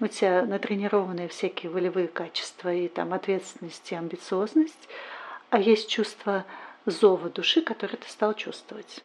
у 0.00 0.06
тебя 0.08 0.44
натренированные 0.44 1.28
всякие 1.28 1.70
волевые 1.70 2.08
качества 2.08 2.74
и 2.74 2.88
там 2.88 3.14
ответственность 3.14 3.90
и 3.92 3.94
амбициозность, 3.94 4.88
а 5.50 5.60
есть 5.60 5.88
чувство 5.88 6.44
зова 6.84 7.30
души, 7.30 7.62
которое 7.62 7.96
ты 7.96 8.10
стал 8.10 8.34
чувствовать. 8.34 9.04